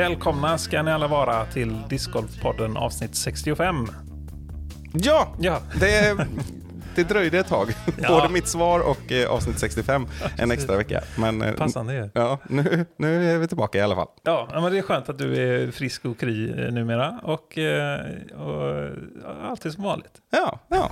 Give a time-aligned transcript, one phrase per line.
[0.00, 3.86] Välkomna ska ni alla vara till Discgolfpodden avsnitt 65.
[4.92, 6.26] Ja, Ja, det,
[6.94, 7.68] det dröjde ett tag.
[8.02, 8.08] Ja.
[8.08, 10.06] Både mitt svar och eh, avsnitt 65,
[10.38, 11.00] en extra vecka.
[11.18, 12.10] Men eh, passande ju.
[12.14, 14.08] ja, nu, nu är vi tillbaka i alla fall.
[14.22, 17.58] Ja, men det är skönt att du är frisk och kry eh, numera och,
[18.34, 18.78] och
[19.22, 20.12] ja, allt är som vanligt.
[20.30, 20.90] Ja, ja.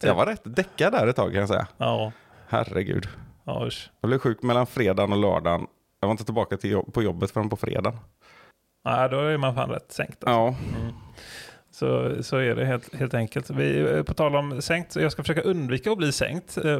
[0.00, 1.66] Jag var rätt däckad där ett tag kan jag säga.
[1.78, 2.12] Ja,
[2.48, 3.08] Herregud.
[3.44, 3.90] ja usch.
[4.00, 5.66] Jag blev sjuk mellan fredagen och lördagen.
[6.00, 7.98] Jag var inte tillbaka till jobb, på jobbet förrän på fredagen.
[8.90, 10.24] Ja, då är man fan rätt sänkt.
[10.24, 10.30] Alltså.
[10.30, 10.54] Ja,
[11.70, 13.50] Så, så är det helt, helt enkelt.
[13.50, 16.56] Vi, eh, på tal om sänkt, jag ska försöka undvika att bli sänkt.
[16.56, 16.62] Eh,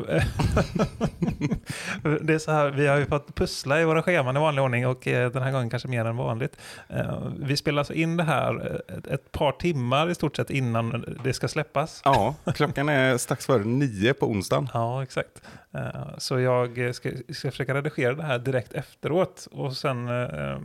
[2.23, 4.87] det är så här, vi har ju fått pussla i våra scheman i vanlig ordning
[4.87, 6.57] och eh, den här gången kanske mer än vanligt.
[6.89, 11.17] Eh, Vi spelar alltså in det här eh, ett, par timmar i stort sett innan
[11.25, 12.03] det ska släppas.
[12.05, 14.69] ja, klockan är strax före nio på onsdagen.
[14.75, 15.43] Ja, exakt.
[15.75, 20.59] Eh, Så jag ska, ska försöka redigera det här direkt efteråt och sen eh,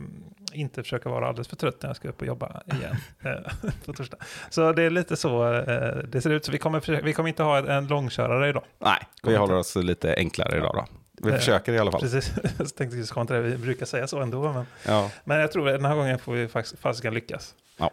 [0.54, 3.92] inte försöka vara alldeles för trött när jag ska upp och jobba igen eh, på
[3.92, 4.16] torsdag.
[4.50, 6.44] Så det är lite så eh, det ser ut.
[6.44, 8.64] Så vi kommer, vi kommer inte ha en långkörare idag.
[8.78, 10.86] Nej, vi håller oss lite enklare idag då.
[11.22, 12.00] Vi Eh, försöker i alla fall.
[12.00, 13.40] Precis, jag tänkte just till det.
[13.40, 14.52] Vi brukar säga så ändå.
[14.52, 17.54] Men, Ja, men jag tror att den här gången får vi faktiskt fasiken lyckas.
[17.76, 17.90] Ja.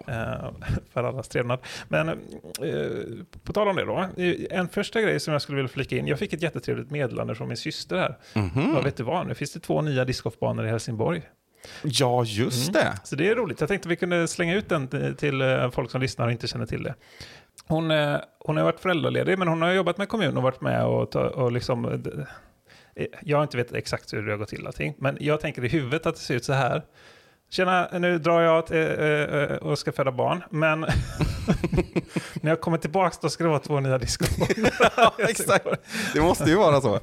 [0.94, 1.60] För allas trevnad.
[1.88, 2.20] Men
[3.44, 4.08] på tal om det då.
[4.50, 6.08] En första grej som jag skulle vilja flika in.
[6.08, 8.18] Jag fick ett jättetrevligt meddelande från min syster här.
[8.34, 8.74] Mhm.
[8.76, 9.28] Ja, vet du vad?
[9.28, 11.22] Nu finns det två nya discgolfbanor i Helsingborg.
[11.84, 12.82] Ja just Mm.
[12.84, 13.00] det.
[13.04, 13.60] Så det är roligt.
[13.60, 16.66] Jag tänkte vi kunde slänga ut den till- eh, folk som lyssnar och inte känner
[16.66, 16.96] till det.
[17.68, 20.86] Hon, eh, hon har varit föräldraledig, men hon har jobbat med kommun och varit med
[20.86, 21.86] och, ta, och liksom...
[22.96, 25.66] eh, Jag har inte vet exakt hur det har gått till allting, men jag tänker
[25.66, 26.82] i huvudet att det ser ut så här.
[27.50, 30.80] Tjena, nu drar jag till, eh, och ska föda barn, men
[32.42, 34.70] när jag kommer tillbaka då ska det vara två nya discgolfbanor.
[34.98, 35.66] Ja, exakt.
[36.14, 37.00] Det måste ju vara så.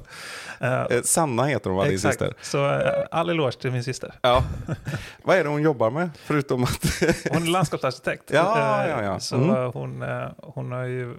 [0.61, 2.33] Eh, Eh, Sanna heter hon va, din syster?
[2.41, 4.13] så eh, all eloge till min syster.
[4.21, 4.43] Ja.
[5.23, 6.09] Vad är det hon jobbar med?
[6.25, 6.85] Förutom att...
[7.31, 8.23] Hon är landskapsarkitekt.
[8.33, 9.19] Ja, ja, ja.
[9.19, 9.49] Så Mm.
[9.49, 10.03] eh, hon,
[10.37, 11.15] hon har ju...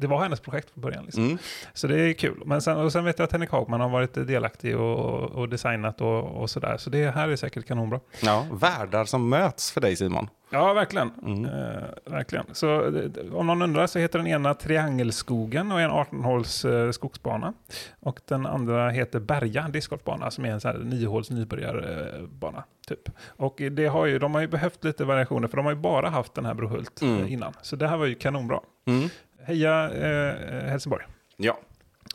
[0.00, 1.04] Det var hennes projekt från början.
[1.04, 1.24] Liksom.
[1.24, 1.38] Mm.
[1.74, 2.42] Så det är kul.
[2.46, 6.00] Men sen, och sen vet jag att Henrik Hagman har varit delaktig och, och designat
[6.00, 6.76] och, och sådär.
[6.76, 8.00] Så det här är säkert kanonbra.
[8.22, 10.28] Ja, världar som möts för dig Simon.
[10.52, 11.10] Ja, verkligen.
[11.26, 11.44] Mm.
[11.44, 12.44] Eh, verkligen.
[12.52, 16.90] Så eh, om någon undrar så heter den ena Triangelskogen och är en 18-håls eh,
[16.90, 17.52] skogsbana.
[18.00, 22.64] Och den andra heter Berga discgolfbana som är en sån här 9-håls nybörjarbana.
[22.88, 23.08] Typ.
[23.26, 26.08] Och det har ju, de har ju behövt lite variationer för de har ju bara
[26.10, 27.24] haft den här Brohult Mm.
[27.24, 27.52] eh, innan.
[27.62, 28.60] Så det här var ju kanonbra.
[28.86, 29.08] Mm.
[29.44, 31.04] Heja eh, Helsingborg.
[31.36, 31.58] Ja.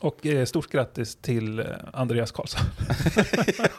[0.00, 2.60] Och eh, stort grattis till eh, Andreas Karlsson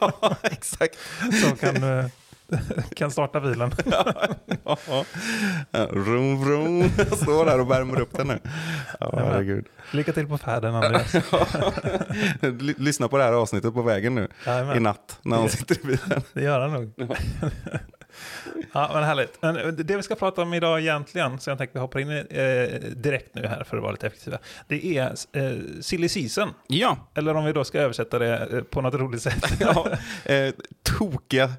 [0.00, 0.98] ja, exakt.
[1.42, 2.06] som kan, eh,
[2.94, 3.70] kan starta bilen.
[4.64, 5.04] Ja.
[5.70, 6.90] Ja, Vroom, vroom.
[6.96, 8.38] Jag står där och värmer upp den nu.
[9.00, 9.66] Ja, herregud.
[9.92, 11.14] Lycka till på färden Andreas.
[12.78, 14.28] Lyssna på det här avsnittet på vägen nu.
[14.46, 14.76] Jajamän.
[14.76, 16.22] I natt när han sitter i bilen.
[16.32, 16.92] Det gör han nog.
[18.72, 19.42] Ja, men härligt.
[19.42, 22.10] Men eh, det vi ska prata om idag egentligen, så jag tänkte vi hoppar in
[22.10, 24.38] eh, direkt nu här för att vara lite effektiva.
[24.68, 26.48] Det är eh, silly season.
[26.66, 26.96] Ja.
[27.14, 29.44] Eller om vi då ska översätta det eh, på något roligt sätt.
[29.60, 29.88] ja.
[30.24, 31.50] Eh, tokiga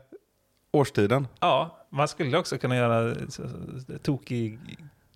[0.72, 1.28] årstiden.
[1.40, 3.44] ja, man skulle också kunna göra så-
[4.02, 4.59] tokig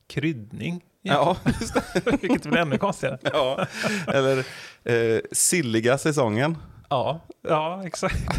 [0.08, 0.82] kryddning.
[1.02, 2.22] Ja, just det.
[2.22, 3.18] Vilket blir ännu konstigare.
[3.34, 3.66] Ja.
[4.08, 4.38] Eller
[4.84, 6.58] eh, silliga säsongen.
[6.94, 8.30] Ja, ja exakt.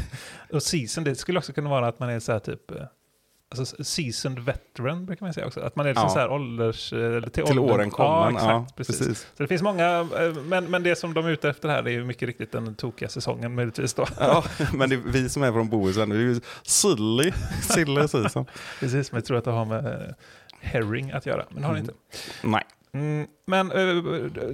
[0.53, 2.71] Och season, det skulle också kunna vara att man är så här typ...
[2.71, 2.77] eh,
[3.57, 5.61] Alltså seasoned veteran brukar man säga också.
[5.61, 6.13] Att man är liksom Ja.
[6.15, 6.93] så här ålders...
[6.93, 8.35] eh, Eller till, Till åren kommen.
[8.35, 8.77] Ja, exakt.
[8.77, 8.99] precis.
[8.99, 9.19] precis.
[9.37, 11.91] Så det finns många, eh, men, men det som de är ute efter här är
[11.91, 14.07] ju mycket riktigt den tokiga säsongen möjligtvis då.
[14.21, 14.45] Ja,
[14.75, 17.33] men det är vi som är från Bohuslän, det är ju silly,
[17.63, 18.47] silly season.
[18.81, 20.15] Precis, men jag tror att det har med
[20.61, 21.91] herring att göra, men har det Mm.
[21.91, 21.95] inte.
[22.49, 22.63] Nej.
[22.95, 24.05] Mm, men eh,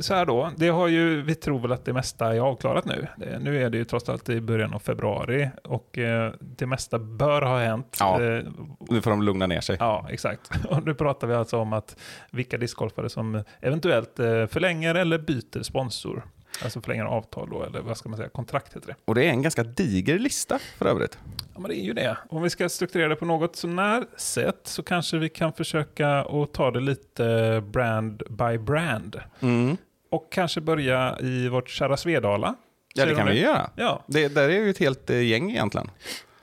[0.01, 3.07] så här då, det har ju, vi tror väl att det mesta är avklarat nu.
[3.41, 7.43] Nu är det ju trots allt i början av februari och eh, det mesta bör
[7.43, 7.97] ha hänt.
[8.01, 8.23] Ja.
[8.23, 8.45] Eh,
[8.91, 9.77] Nu får de lugna ner sig.
[9.81, 10.51] Ja, exakt.
[10.69, 11.97] Och nu pratar vi alltså om att
[12.31, 14.13] vilka discgolfare som eventuellt
[14.51, 16.23] förlänger eller byter sponsor.
[16.65, 18.95] Alltså förlänger avtal då, eller vad ska man säga, kontrakt heter det.
[19.05, 21.19] Och det är en ganska diger lista för övrigt.
[21.55, 22.17] Ja, men det är ju det.
[22.29, 26.53] Om vi ska strukturera det på något sånär sätt så kanske vi kan försöka att
[26.53, 29.21] ta det lite brand by brand.
[29.41, 29.77] Mm.
[30.11, 32.55] Och kanske börja i vårt kära Svedala.
[32.95, 33.71] Ja, det kan vi göra.
[33.77, 35.91] Ja, Det, där är ju ett helt eh, gäng egentligen.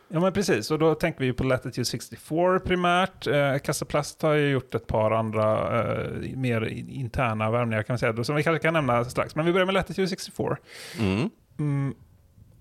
[0.09, 3.27] Ja men precis, och då tänker vi på Latitude 64 primärt.
[3.27, 7.99] Eh, Kassaplast har ju gjort ett par andra eh, mer in- interna värvningar kan man
[7.99, 9.35] säga, som vi kanske kan nämna strax.
[9.35, 10.57] Men vi börjar med Latitude 64.
[10.99, 11.29] Mm.
[11.59, 11.95] Mm.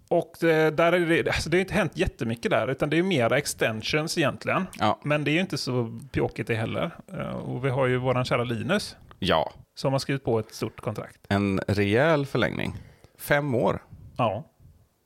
[0.09, 3.03] Och det, där är det, alltså det har inte hänt jättemycket där, utan det är
[3.03, 4.67] mera extensions egentligen.
[4.79, 5.01] Ja.
[5.05, 6.91] Men det är ju inte så pjåkigt det heller.
[7.13, 10.81] Eh, Och vi har ju våran kära Linus ja, som har skrivit på ett stort
[10.81, 11.21] kontrakt.
[11.29, 12.75] en rejäl förlängning.
[13.19, 13.83] Fem år.
[14.17, 14.45] Ja,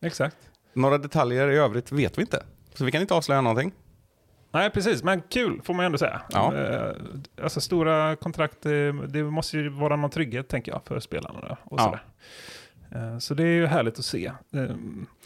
[0.05, 0.37] exakt.
[0.73, 2.43] Några detaljer i övrigt vet vi inte.
[2.75, 3.73] Så vi kan inte avslöja någonting.
[4.53, 5.03] Nej, precis.
[5.05, 6.21] Men kul får man ju ändå säga.
[6.31, 6.55] Ja.
[6.57, 6.93] Eh,
[7.43, 8.73] Alltså stora kontrakt, eh,
[9.09, 11.57] det måste ju vara någon trygghet tänker jag för spelarna.
[11.65, 11.85] Och Ja.
[11.85, 12.03] sådär.
[13.13, 14.33] Eh, Så det är ju härligt att se.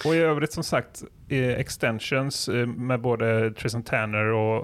[0.04, 4.56] Och i övrigt som sagt, extensions med både Tristan Tanner och,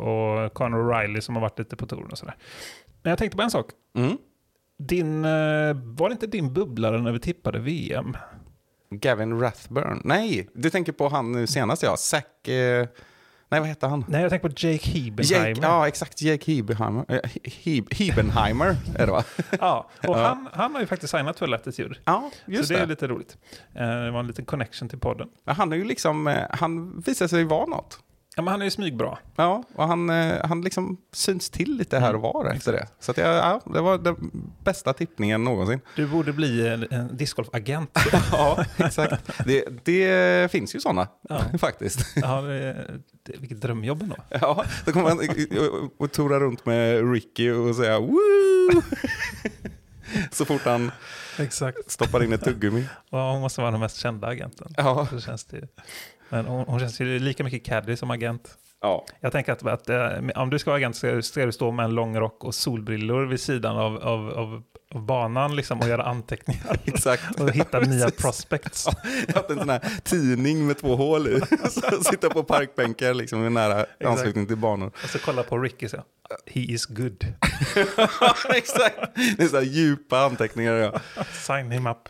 [0.45, 2.35] och Conor O'Reilly som har varit lite på touren och sådär.
[3.03, 3.67] Men jag tänkte på en sak.
[3.97, 4.19] Mm.
[4.79, 5.23] Din,
[5.97, 8.17] var det inte din bubblare när vi tippade VM?
[8.91, 10.01] Gavin Rathburn.
[10.05, 11.97] Nej, du tänker på han nu senast ja.
[11.97, 12.49] Zack...
[12.49, 12.87] Eh,
[13.49, 14.05] nej, vad hette han?
[14.09, 15.49] Nej, jag tänkte på Jake Hebenheimer.
[15.49, 16.23] Jake, ja, exakt.
[16.23, 17.05] Jake Hebenheimer.
[17.09, 19.25] Eh, He- Hebenheimer är det va?
[19.61, 20.27] Ja, och Ja.
[20.27, 21.95] Han, han har ju faktiskt signat för Latitude.
[22.05, 22.85] Ja, just så det, det.
[22.85, 23.37] är lite roligt.
[23.75, 25.29] Eh, Det var en liten connection till podden.
[25.45, 27.99] Ja, Han är ju liksom, eh, han visar sig vara något.
[28.41, 29.19] Ja, men han är ju smygbra.
[29.37, 32.87] Ja, och han, eh, han liksom syns till lite här och var efter det.
[33.01, 34.31] Så att jag, ja, det var den
[34.65, 35.81] bästa tippningen någonsin.
[35.97, 37.99] Du borde bli en, en discgolfagent.
[38.33, 39.31] Ja, exakt.
[39.47, 41.41] Det, det finns ju sådana Ja.
[41.59, 42.07] faktiskt.
[42.17, 42.87] Ja, det,
[43.23, 44.17] det, vilket drömjobb ändå.
[44.29, 48.19] Ja, då kommer man och, och tora runt med Ricky och säga woo!
[50.31, 50.91] Så fort han
[51.39, 51.91] Exakt.
[51.91, 52.87] stoppar in ett tuggummi.
[53.11, 54.75] Ja, hon måste vara den mest kända agenten.
[54.77, 55.67] Ja, Så känns det ju.
[56.31, 58.59] Men hon, hon känns ju lika mycket caddy som agent.
[58.81, 59.05] ja.
[59.21, 61.85] Jag tänker att, att eh, om du ska vara agent ska, ska du stå med
[61.85, 64.63] en lång rock och solbrillor vid sidan av, av, av,
[64.95, 66.77] av banan liksom, och göra anteckningar.
[66.85, 67.41] exakt.
[67.41, 68.89] Och hitta nya prospects.
[69.27, 71.41] Jag har haft en sån här tidning med två hål i.
[71.71, 74.93] Så Sitta på parkbänkar liksom i nära anslutning till banor.
[75.05, 75.97] Och så kolla på Ricky så.
[76.47, 77.25] He is good.
[78.55, 78.99] exakt.
[79.37, 80.73] Det är så här djupa anteckningar.
[80.73, 81.01] Ja.
[81.33, 82.09] Sign him up.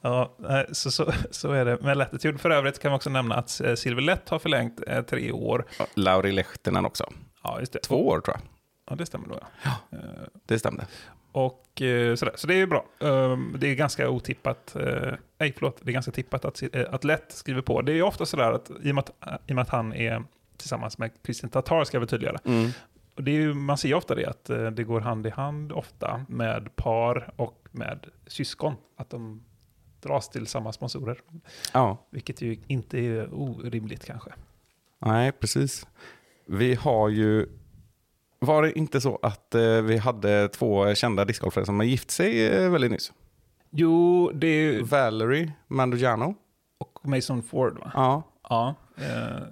[0.00, 0.32] Ja,
[0.72, 2.38] så, så, så är det med Latitude.
[2.38, 5.64] För övrigt kan vi också nämna att eh, Silver Lätt har förlängt eh, tre år.
[5.94, 7.12] Lauri Lehtinen också.
[7.42, 7.78] Ja, just det.
[7.78, 8.42] Två år tror jag.
[8.90, 9.40] Ja, det stämmer då.
[9.62, 9.70] Ja.
[9.92, 9.98] Eh,
[10.46, 10.86] Det stämde.
[11.32, 12.34] Och eh, sådär.
[12.36, 12.84] Så det är bra.
[12.98, 14.76] Um, Det är ganska otippat.
[15.38, 15.76] Nej, förlåt.
[15.82, 17.82] Det är ganska tippat att, att Lätt skriver på.
[17.82, 19.92] Det är ju ofta sådär att i och med att, i och med att han
[19.92, 20.22] är
[20.56, 22.50] tillsammans med Christian Tatar, ska förtydliga det.
[22.50, 22.70] Mm.
[23.16, 24.44] Och det är ju, man ser ofta det, att
[24.76, 28.74] det går hand i hand ofta med par och med syskon.
[28.96, 29.44] Att de
[30.00, 31.20] dras till samma sponsorer.
[31.72, 34.30] Ja, Vilket ju inte är orimligt kanske.
[34.98, 35.86] nej precis.
[36.46, 37.46] Vi har ju...
[38.40, 42.46] Var det inte så att eh, vi hade två kända discgolfare som har gift sig
[42.46, 43.12] eh, väldigt nyss?
[43.70, 44.82] Jo, det är ju...
[44.82, 46.34] Valerie Mandogiano.
[46.78, 47.90] Och Mason Ford va?
[47.94, 49.42] Ja, Ja, eh,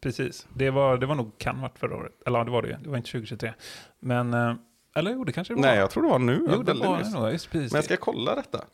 [0.00, 0.46] precis.
[0.54, 2.12] Det var, det var nog kan varit förra året.
[2.26, 2.76] Eller ja, det var det ju.
[2.82, 3.52] Det var inte 2023.
[4.00, 4.54] Men, eh,
[4.96, 5.68] eller jo, det kanske det var.
[5.68, 6.46] nej jag tror det var nu.
[6.50, 7.32] Jo, det var det nog.
[7.32, 7.72] Just precis.
[7.72, 8.64] Men jag ska kolla detta.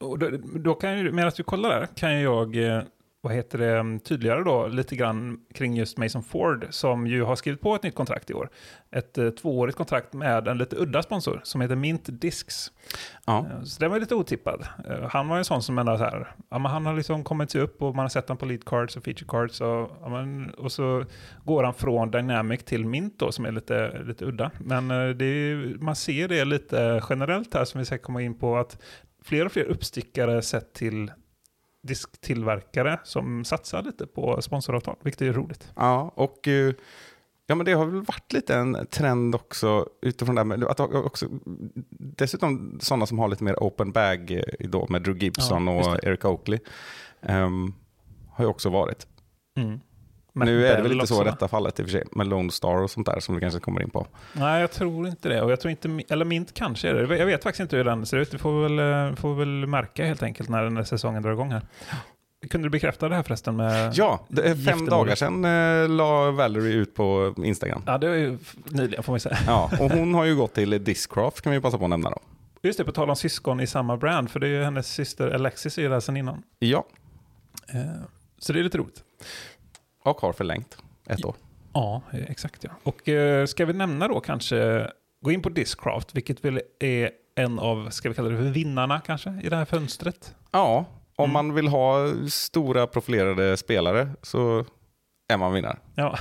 [0.00, 2.82] Och då, då kan ju, medan du kollar där kan jag, eh,
[3.20, 7.60] vad heter det, tydligare då lite grann kring just Mason Ford som ju har skrivit
[7.60, 8.48] på ett nytt kontrakt i år.
[8.90, 12.72] Ett eh, tvåårigt kontrakt med en lite udda sponsor som heter Mint Discs.
[13.26, 13.46] Ja.
[13.50, 14.66] Eh, Så den var lite otippad.
[14.88, 17.50] Eh, Han var en sån som ändå så här, ja, men han har liksom kommit
[17.50, 20.08] sig upp och man har sett honom på lead cards och feature cards och, ja,
[20.08, 21.04] men, och så
[21.44, 24.50] går han från Dynamic till Mint då som är lite, lite udda.
[24.58, 28.56] Men eh, är, man ser det lite generellt här som vi ska komma in på
[28.56, 28.78] att
[29.24, 31.10] fler och fler uppstickare sett till
[31.82, 35.72] disktillverkare som satsar lite på sponsoravtal, vilket är roligt.
[35.76, 36.74] Ja, och eh,
[37.46, 40.80] ja, men det har väl varit lite en trend också utifrån det här med att
[40.80, 41.26] också,
[41.90, 46.04] dessutom sådana som har lite mer open bag eh, då med Drew Gibson Ja, och
[46.04, 46.58] Eric Oakley
[47.22, 47.74] ehm,
[48.30, 49.06] har ju också varit.
[49.56, 49.80] Mm.
[50.46, 52.50] Nu är det väl inte så i detta fallet i och för sig med Lone
[52.50, 54.06] Star och sånt där som vi kanske kommer in på.
[54.32, 55.42] Nej, jag tror inte det.
[55.42, 57.16] Och jag tror inte, eller Mint kanske är det.
[57.18, 58.30] Jag vet faktiskt inte hur den ser ut.
[58.30, 61.22] Det får vi väl, eh, får vi väl märka helt enkelt när den här säsongen
[61.22, 61.62] drar igång här.
[62.50, 66.30] Kunde du bekräfta det här förresten med Ja, det är fem dagar sedan eh, la
[66.30, 67.82] Valerie ut på Instagram.
[67.86, 69.38] Ja, det är ju nyligen får man säga.
[69.46, 72.18] Ja, och hon har ju gått till Discraft kan vi passa på att nämna då.
[72.62, 75.30] Just det, på tal om syskon i samma brand, för det är ju hennes syster
[75.34, 76.42] Alexis är ju där sedan innan.
[76.58, 76.86] Ja,
[77.74, 77.80] Eh,
[78.38, 79.02] Så det är lite roligt.
[80.10, 81.34] Och har förlängt ett år.
[81.72, 82.70] Ja, exakt ja.
[82.82, 84.90] Och eh, ska vi nämna då kanske,
[85.24, 89.00] gå in på Discraft, vilket väl är en av, ska vi kalla det för vinnarna
[89.00, 90.34] kanske, i det här fönstret.
[90.50, 90.84] Ja,
[91.16, 91.32] om Mm.
[91.32, 91.96] man vill ha
[92.30, 94.64] stora profilerade spelare så
[95.32, 95.78] är man vinnare.
[95.94, 96.18] Ja,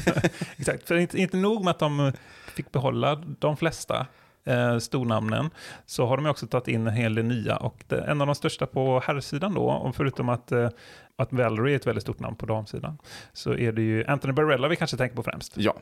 [0.56, 0.88] exakt.
[0.88, 2.12] För inte, inte nog med att de
[2.54, 4.06] fick behålla de flesta
[4.46, 5.50] eh, stornamnen,
[5.86, 7.56] så har de också tagit in en hel del nya.
[7.56, 10.68] Och det, en av de största på herrsidan då, och förutom att, eh,
[11.16, 12.98] att Valerie är ett väldigt stort namn på damsidan,
[13.32, 15.56] så är det ju Anthony Barella vi kanske tänker på främst.
[15.56, 15.74] Ja,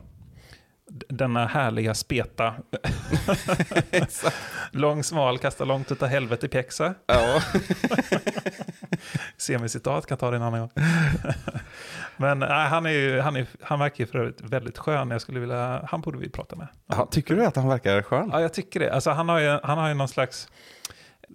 [1.09, 2.55] denna härliga speta.
[4.71, 6.95] Lång, smal, kastar långt utav helvete pjäxa.
[7.07, 7.43] Ja.
[9.45, 10.71] Semicitat kan ta det en annan gång.
[12.17, 15.11] Men nej, han, är ju, han, är, han verkar ju för övrigt väldigt skön.
[15.11, 16.69] Jag skulle vilja, han borde vi prata med.
[16.87, 18.31] Ja, tycker du att han verkar skön?
[18.33, 18.93] Ja, jag tycker det.
[18.93, 20.49] Alltså, han, har ju, han har ju någon slags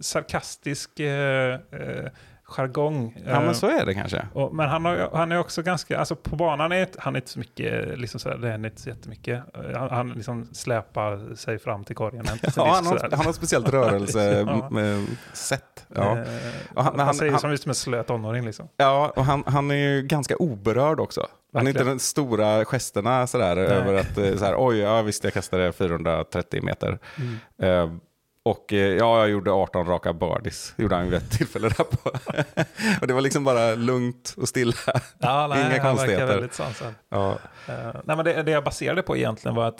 [0.01, 2.05] sarkastisk eh, eh,
[2.49, 3.17] jargong.
[3.25, 4.25] Ja, Eh, men så är det kanske.
[4.33, 7.31] och, men han, har, han är också ganska, alltså på banan är han är inte
[7.31, 9.43] så mycket, liksom sådär, det händer inte så jättemycket.
[9.55, 12.25] Eh, Han, han liksom släpar sig fram till korgen.
[12.27, 14.69] en- en Ja, han, har, han har ett speciellt rörelse Ja.
[15.95, 16.17] Ja.
[16.17, 16.23] Eh,
[16.75, 18.67] han- han, han- säger han- som en slö tonåring liksom.
[18.77, 21.27] Ja, och han, han är ju ganska oberörd också.
[21.53, 25.23] Han är inte den stora gesterna sådär över att eh, så här, oj, ja, visst
[25.23, 26.99] jag kastade 430 meter.
[27.61, 27.89] Eh,
[28.45, 32.09] och eh, ja, jag gjorde 18 raka birdies, gjorde han vid ett tillfälle där på.
[33.01, 34.73] och det var liksom bara lugnt och stilla.
[35.19, 36.25] Ja, nej, Inga han konstigheter.
[36.25, 36.93] verkar väldigt sansad.
[37.09, 39.79] Ja, Eh, nej, men det, det jag baserade på egentligen var att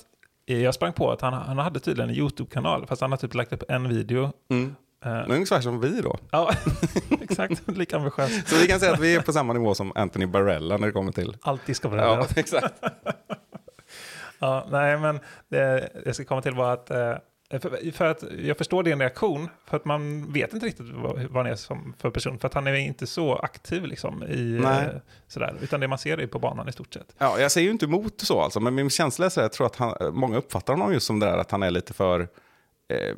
[0.50, 3.34] eh, jag sprang på att han, han hade tydligen en YouTube-kanal, fast han har typ
[3.34, 4.32] lagt upp en video.
[4.52, 4.76] mm.
[5.06, 6.18] Eh, Ungefär som vi då.
[6.32, 6.52] ja,
[7.22, 8.50] exakt, lika ambitiös.
[8.50, 10.94] Så vi kan säga att vi är på samma nivå som Anthony Barella när det
[10.94, 11.38] kommer till...
[11.42, 12.74] Alltid ska vara Ja, exakt.
[14.40, 16.92] ja, Nej, men det jag ska komma till var att
[17.50, 21.46] för, för att jag förstår din reaktion, för att man vet inte riktigt vad, vad
[21.46, 24.62] han är som för person, för att han är inte så aktiv liksom i eh,
[24.62, 25.02] Nej.
[25.28, 27.16] sådär, utan det man ser är på banan i stort sett.
[27.18, 29.54] Ja, jag säger ju inte emot så alltså, men min känsla är så här, jag
[29.54, 32.20] tror att han, många uppfattar honom just som det där att han är lite för
[32.88, 33.16] eh,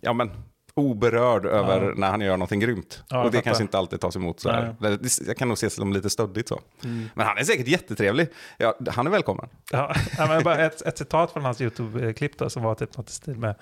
[0.00, 0.30] ja, men,
[0.74, 1.92] oberörd över Ja.
[1.96, 3.02] när han gör någonting grymt.
[3.08, 4.76] Ja, och det kanske inte alltid tas emot så här.
[4.80, 4.98] Nej.
[5.26, 6.60] Jag kan nog se det som lite stöddigt så.
[6.84, 7.08] Mm.
[7.14, 8.28] Men han är säkert jättetrevlig.
[8.58, 9.48] Ja, han är välkommen.
[9.72, 13.10] Ja, ja, men bara ett, ett citat från hans YouTube-klipp då, som var typ något
[13.10, 13.54] i stil med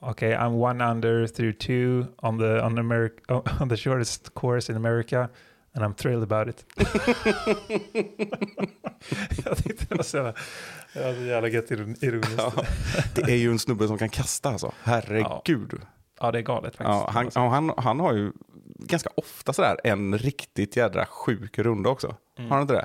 [0.00, 4.76] Okej, I'm one under through two on the, on, Ameri- on the shortest course in
[4.76, 5.28] America
[5.74, 6.64] and I'm thrilled about it.
[9.44, 10.32] jag tyckte det var så jävla,
[10.94, 12.34] det var så jävla gött iron- ironiskt.
[12.38, 12.64] Ja, Ja.
[13.14, 14.72] det är ju en snubbe som kan kasta alltså.
[14.82, 15.80] Herregud.
[16.20, 16.88] Det är galet faktiskt.
[17.06, 18.32] Ja, han, ja, han, han har ju
[18.78, 22.16] ganska ofta sådär en riktigt jädra sjuk runda också.
[22.38, 22.50] Mm.
[22.50, 22.84] Har han inte det?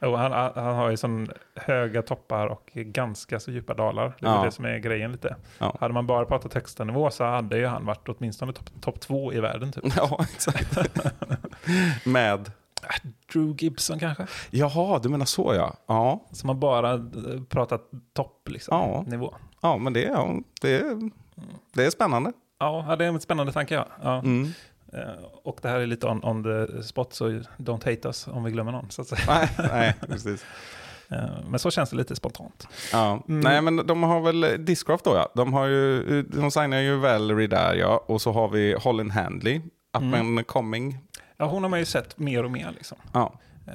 [0.00, 4.16] Jo, han, han har ju sån höga toppar och ganska så djupa dalar.
[4.20, 4.44] Det är Ja.
[4.44, 5.36] det som är grejen lite.
[5.58, 5.76] Ja.
[5.80, 9.32] Hade man bara pratat högsta nivå så hade ju han varit åtminstone topp top två
[9.32, 9.72] i världen.
[9.72, 9.84] Typ.
[9.96, 10.78] Ja, exakt.
[12.06, 12.50] Med...
[13.32, 14.26] Drew Gibson kanske?
[14.50, 15.76] Jaha, du menar så ja.
[15.86, 17.00] Ja, Som har bara eh,
[17.48, 19.04] pratat topp liksom, Ja.
[19.06, 19.34] nivå.
[19.62, 21.10] ja men det, ja, det, är,
[21.74, 22.32] det är spännande.
[22.58, 23.74] Ja, det är en spännande tanke.
[23.74, 23.88] Ja.
[24.02, 24.18] Ja.
[24.18, 24.52] Mm.
[24.92, 25.00] Eh,
[25.44, 28.50] Och det här är lite on, on the spot, så don't hate us om vi
[28.50, 28.90] glömmer någon.
[28.90, 29.04] Så.
[29.28, 30.44] Nej, nej, precis.
[31.08, 32.68] Eh, Men så känns det lite spontant.
[32.92, 33.22] Ja.
[33.28, 33.40] Mm.
[33.40, 35.28] Nej, men de har väl Discraft då ja.
[35.34, 38.04] De, har ju, de signar ju Valerie där ja.
[38.06, 40.14] Och så har vi Holland Handley, Up Mm.
[40.38, 40.98] and Coming.
[41.36, 42.70] Ja, hon har man ju sett mer och mer.
[42.74, 42.98] Liksom.
[43.12, 43.32] Ja.
[43.66, 43.72] Eh,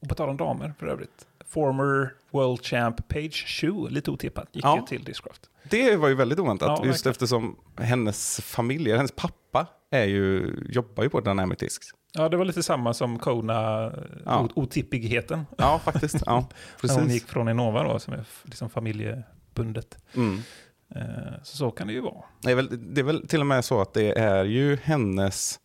[0.00, 1.26] Och på tal om damer för övrigt.
[1.48, 4.76] Former World Champ Page Shoe, lite otippat, gick Ja.
[4.76, 5.50] ju till Discraft.
[5.70, 7.10] Det var ju väldigt oväntat, Ja, just verkligen.
[7.12, 11.86] eftersom hennes familj, hennes pappa, är ju, jobbar ju på Dynamic Discs.
[12.12, 13.92] Ja, det var lite samma som Kona,
[14.24, 14.48] Ja.
[14.54, 15.46] otippigheten.
[15.58, 16.16] Ja, faktiskt.
[16.26, 16.34] Ja,
[16.82, 17.12] När hon precis.
[17.14, 19.98] gick från Innova då, som är liksom familjebundet.
[20.14, 20.38] Mm.
[20.94, 21.02] Eh,
[21.42, 22.24] Så så kan det ju vara.
[22.42, 25.60] Det, är väl, det är väl till och med så att det är ju hennes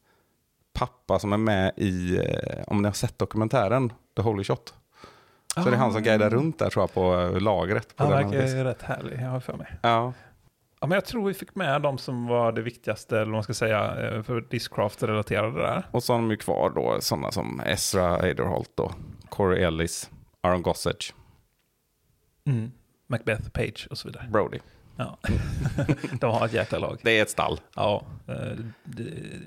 [0.73, 4.73] pappa som är med i, eh, om ni har sett dokumentären, The Holy Shot.
[5.53, 7.95] Så det är han som guidar runt där tror jag på eh, lagret.
[7.95, 9.67] På Han verkar ju rätt härlig, jag har för mig.
[9.81, 10.13] Ja,
[10.81, 13.43] Ja, men jag tror vi fick med de som var det viktigaste, eller vad man
[13.43, 15.83] ska säga, eh, för Discraft-relaterade där.
[15.91, 18.91] och så har de ju kvar då sådana som Ezra Aderholt då,
[19.29, 20.09] Corey Ellis,
[20.41, 21.13] Aaron Gossage,
[22.45, 22.71] Mm.
[23.07, 24.27] Macbeth Page och så vidare.
[24.31, 24.59] Brody.
[24.97, 25.17] Ja.
[26.19, 26.97] de har ett jäkla lag.
[27.01, 27.59] Det är ett stall.
[27.75, 28.57] Ja, eh,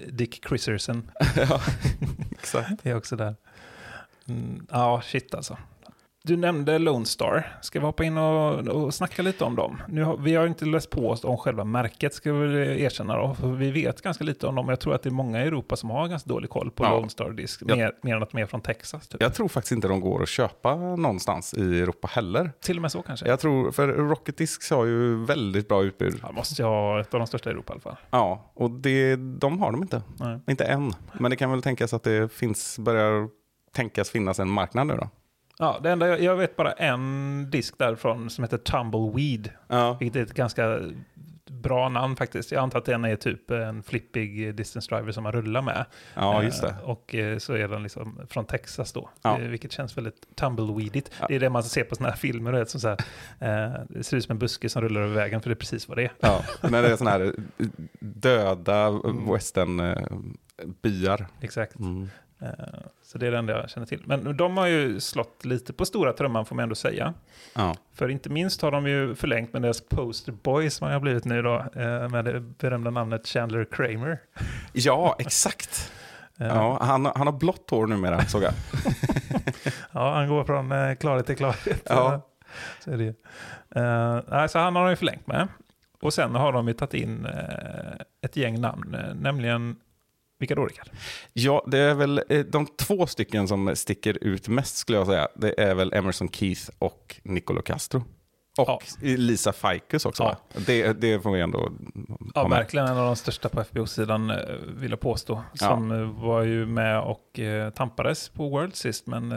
[0.09, 1.11] Dick Christerson
[1.49, 1.61] ja,
[2.31, 2.87] exakt.
[2.87, 3.35] är också där.
[4.29, 5.59] Mm, ja, shit alltså.
[6.27, 7.59] Du nämnde Lone Star.
[7.63, 9.83] Ska vi hoppa in och, och snacka lite om dem?
[9.89, 13.35] Nu har, vi har inte läst på oss om själva märket, ska vi erkänna då.
[13.35, 14.69] För vi vet ganska lite om dem.
[14.69, 16.91] Jag tror att det är många i Europa som har ganska dålig koll på Ja.
[16.91, 17.63] Lone Star Disk.
[17.67, 17.77] Ja.
[17.77, 19.09] Mer, mer än att de är från Texas.
[19.09, 19.23] Typ.
[19.23, 22.51] Jag tror faktiskt inte de går att köpa någonstans i Europa heller.
[22.61, 23.29] Till och med så kanske.
[23.29, 26.21] Jag tror, för Rocket Discs har ju väldigt bra utbud.
[26.23, 27.97] Ja, måste jag ha ett av de största i Europa i alla fall.
[28.11, 30.03] Ja, och det, de har de inte.
[30.21, 30.41] Nej.
[30.49, 30.93] Inte än.
[31.21, 33.29] Men det kan väl tänkas att det finns, börjar
[33.73, 35.09] tänkas finnas en marknad nu då.
[35.59, 39.51] Ja, det enda, jag- jag vet bara en disk därifrån som heter Tumbleweed.
[39.69, 40.81] Ja, Vilket är ett ganska
[41.51, 42.53] bra namn faktiskt.
[42.53, 45.85] Jag antar att den är typ en flippig distance driver som man rullar med.
[46.15, 46.69] ja just det.
[46.69, 49.11] Eh, Och eh, så är den liksom från Texas då.
[49.23, 49.39] Ja.
[49.41, 51.11] Eh, Vilket känns väldigt tumbleweedigt.
[51.21, 51.27] Ja.
[51.29, 52.53] Det är det man ser på sådana här filmer.
[52.53, 52.97] Vet, som så här,
[53.39, 55.89] eh, det ser ut som en buske som rullar över vägen för det är precis
[55.89, 56.13] vad det är.
[56.21, 57.33] Ja, när det är sådana här
[58.01, 58.91] döda
[59.33, 61.27] westernbyar.
[61.41, 61.79] Exakt.
[61.79, 62.09] Mm.
[63.07, 64.03] Så det är det enda jag känner till.
[64.07, 67.15] Men de har ju slått lite på stora trumman får man ändå säga.
[67.55, 67.75] Ja.
[67.95, 71.43] För inte minst har de ju förlängt med deras poster boy som har blivit nu
[71.43, 74.19] då, eh, med det berömda namnet Chandler Kramer.
[74.73, 75.93] ja, exakt.
[76.41, 78.53] Eh, Ja, han, han har blått hår numera, såg jag.
[79.93, 81.83] Ja, han går från eh, klarhet till klarhet.
[81.85, 82.21] Ja.
[82.85, 83.15] Så, är det.
[84.29, 85.49] nej, så han har de ju förlängt med.
[86.01, 87.27] Och sen har de ju tagit in
[88.23, 89.77] ett gäng namn, nämligen,
[90.39, 90.89] vilka då Rickard?
[91.33, 95.29] Ja, det är väl eh, de två stycken som sticker ut mest skulle jag säga.
[95.35, 97.99] Det är väl Emerson Keith och Nicolo Castro.
[98.59, 98.81] Och Ja.
[99.01, 100.23] Lisa Faikus också.
[100.23, 100.37] Ja.
[100.67, 101.73] Det, det får vi ändå
[102.35, 104.37] Ja, verkligen en av de största på FBO-sidan eh,
[104.77, 105.43] vill jag påstå.
[105.55, 107.41] Som eh, var ju med och
[107.75, 109.33] tampades på World sist, men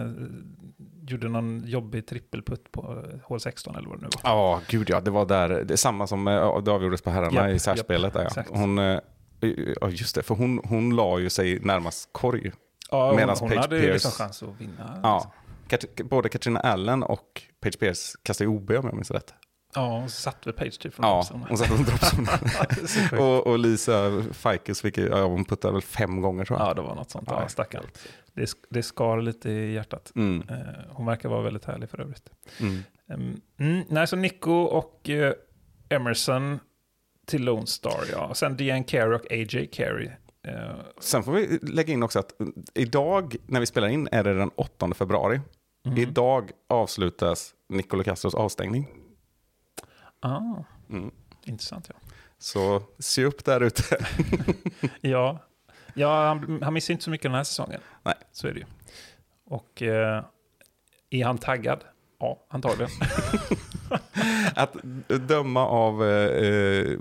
[1.07, 4.31] gjorde någon jobbig trippelputt på hål 16 eller vad det nu var.
[4.31, 5.01] Ja, gud ja.
[5.01, 5.49] Det var där.
[5.49, 6.25] Det är samma som
[6.65, 8.13] det avgjordes på herrarna Japp, i särspelet.
[8.13, 8.27] Där, ja.
[8.27, 8.49] exakt.
[8.49, 8.99] Hon,
[9.81, 10.23] ja, just det.
[10.23, 12.51] För hon, hon la ju sig närmast korg.
[12.91, 14.99] Ja, hon, hon Paige hade ju Pierce- liksom chans att vinna.
[15.03, 15.33] Ja.
[15.67, 19.33] Kat- Både Katrina Allen och Page Pierce kastade OB om jag minns rätt.
[19.75, 22.25] Ja, hon satt väl Page typ från Ja, hon satte en droppzon.
[22.87, 23.13] Så sjukt.
[23.21, 26.67] och, och Lisa Faikus, fick, ja, hon puttade väl fem gånger tror jag.
[26.69, 27.27] Ja, det var något sånt.
[27.31, 27.47] Ja, Ja.
[27.47, 27.83] stackarn.
[28.33, 30.11] Det, det skar lite i hjärtat.
[30.15, 30.55] Mm, Eh,
[30.89, 32.29] hon verkar vara väldigt härlig för övrigt.
[32.59, 32.83] mm.
[33.59, 35.33] Mm, nej, så Nico och eh,
[35.89, 36.59] Emerson
[37.29, 38.33] till Lone Star, ja.
[38.33, 40.09] Sen Dean Carey och AJ Carey.
[40.47, 42.31] Eh, Sen får vi lägga in också att
[42.73, 45.41] idag när vi spelar in är det den 8 februari.
[45.85, 45.97] mhm.
[45.97, 48.87] Idag avslutas Nicolo Castros avstängning.
[50.19, 51.11] ah, Mm.
[51.45, 51.95] intressant, ja.
[52.37, 53.83] Så se upp där ute.
[55.01, 55.39] Ja,
[55.93, 57.81] ja han, han missar inte så mycket den här säsongen.
[58.03, 58.15] Nej.
[58.31, 58.65] Så är det ju.
[59.45, 60.23] Och eh,
[61.09, 61.83] är han taggad?
[62.19, 62.91] Ja, antagligen.
[64.55, 64.73] Att
[65.27, 66.97] döma av eh, eh,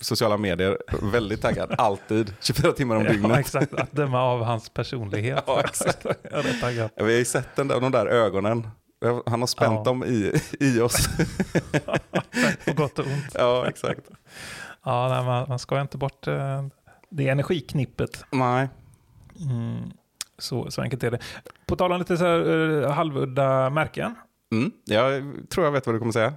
[0.00, 0.78] sociala medier,
[1.12, 3.38] väldigt taggad, alltid, 24 timmar om ja, dygnet.
[3.38, 3.74] exakt.
[3.74, 5.44] Att döma av hans personlighet.
[5.46, 6.04] Ja, exakt.
[6.04, 6.90] Jag är taggad.
[6.96, 8.68] Vi har ju sett den där, de där ögonen.
[9.26, 9.82] Han har spänt Ja.
[9.84, 11.08] dem i, i oss.
[12.66, 13.34] På gott och ont.
[13.34, 14.00] ja, exakt.
[14.84, 16.64] Ja, nej, man, man ska inte bort eh,
[17.10, 18.24] det energiknippet.
[18.30, 18.68] Nej.
[19.40, 19.90] Mm,
[20.38, 21.18] så, så enkelt är det.
[21.66, 24.14] På tal om lite så här, eh, halvudda märken.
[24.52, 24.70] Mm.
[24.84, 26.34] Jag tror jag vet vad du kommer säga.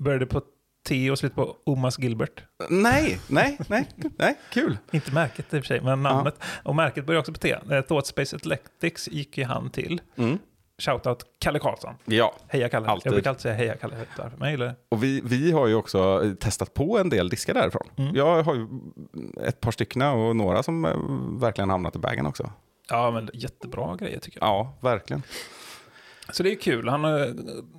[0.00, 0.42] Började på
[0.88, 2.42] T och slut på Omas Gilbert.
[2.68, 4.78] Nej, nej, nej, nej, kul.
[4.90, 6.34] Inte märket i och för sig, men namnet.
[6.62, 7.56] Och märket börjar också på T.
[7.70, 10.00] Eh, Thoughtspace Athletics gick ju han till.
[10.16, 10.38] Mm.
[10.78, 11.94] Shoutout Kalle Karlsson.
[12.04, 12.86] Ja, Heja Kalle.
[12.88, 13.06] Alltid.
[13.06, 13.96] Jag brukar alltid säga heja Kalle.
[14.36, 14.74] Men gillar det.
[14.88, 17.88] och vi, vi har ju också eh, testat på en del diskar därifrån.
[17.96, 18.16] Mm.
[18.16, 18.68] Jag har ju
[19.44, 20.96] ett par stycken och några som eh,
[21.40, 22.52] verkligen hamnat i bagen också.
[22.88, 24.48] Ja, men jättebra grejer tycker jag.
[24.48, 25.22] Ja, verkligen.
[26.30, 26.88] Så det är kul.
[26.88, 27.04] Han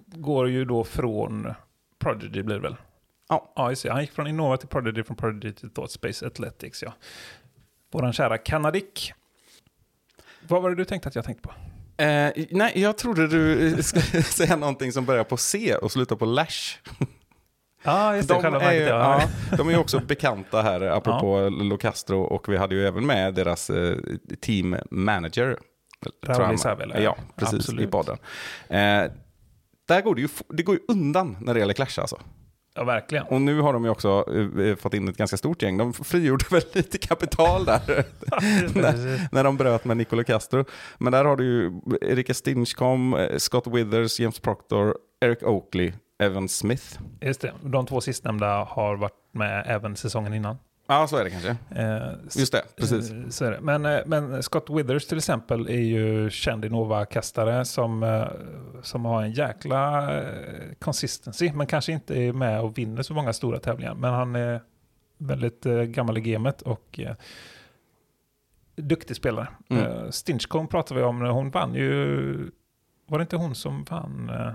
[0.05, 1.53] går ju då från
[2.07, 2.75] Prodigy blir det väl?
[3.29, 3.53] Ja.
[3.55, 3.91] Ja, just det.
[3.91, 6.93] Han gick från Innova till Prodigy, från Prodigy till Thoughtspace Athletics, ja.
[7.91, 9.13] Våran kära Kanadik.
[10.47, 11.53] Vad var det du tänkte att jag tänkte på?
[12.03, 16.15] Eh, nej, jag trodde du eh, skulle säga någonting som börjar på C och slutar
[16.15, 16.77] på Lash.
[17.83, 18.33] Ja, just det.
[18.33, 19.21] De själva är, ju, ja.
[19.51, 22.21] ja, de är ju också bekanta här, apropå Locastro.
[22.21, 23.97] Och vi hade ju även med deras eh,
[24.41, 25.57] team manager.
[26.27, 26.53] jag.
[26.53, 27.87] Isabella, Ja, precis, absolut.
[27.87, 28.17] i podden.
[28.69, 29.11] Eh,
[29.87, 32.19] där går det, ju, det går ju undan när det gäller Clash alltså.
[32.75, 33.25] Ja, verkligen.
[33.25, 34.25] Och nu har de ju också
[34.61, 35.77] eh, fått in ett ganska stort gäng.
[35.77, 37.81] De frigjorde väl lite kapital där
[38.81, 40.65] när, när de bröt med Nicolo Castro.
[40.97, 41.71] Men där har du ju
[42.01, 46.99] Erika Stinchcom, eh, Scott Withers, James Proctor, Eric Oakley, Evan Smith.
[47.21, 47.53] Just det.
[47.61, 50.57] De två sistnämnda har varit med även säsongen innan.
[50.87, 51.57] Ja, så är det kanske.
[51.69, 53.35] Eh, Just det, precis.
[53.35, 53.61] Så är det.
[53.61, 58.27] Men, eh, men Scott Withers till exempel är ju känd Innova-kastare som, eh,
[58.81, 63.33] som har en jäkla eh, consistency, men kanske inte är med och vinner så många
[63.33, 63.95] stora tävlingar.
[63.95, 64.61] Men han är
[65.17, 67.15] väldigt gammal i gamet och eh,
[68.75, 69.47] duktig spelare.
[69.69, 70.11] Mm.
[70.11, 72.51] Stinchcombe pratar vi om, hon vann ju,
[73.07, 74.53] var det inte hon som vann eh,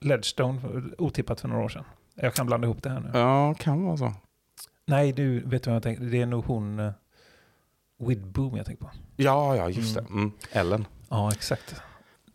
[0.00, 0.60] Ledgestone
[0.98, 1.84] otippat för några år sedan?
[2.14, 3.10] Jag kan blanda ihop det här nu.
[3.14, 4.12] Ja, kan vara så.
[4.88, 6.04] Nej, du vet vad jag tänkte?
[6.04, 6.92] Det är nog hon uh,
[7.98, 8.90] Widboom jag tänker på.
[9.16, 10.04] Ja, ja, just Mm.
[10.06, 10.12] det.
[10.14, 10.32] Mm.
[10.52, 10.86] Ellen.
[11.08, 11.74] Ja, exakt.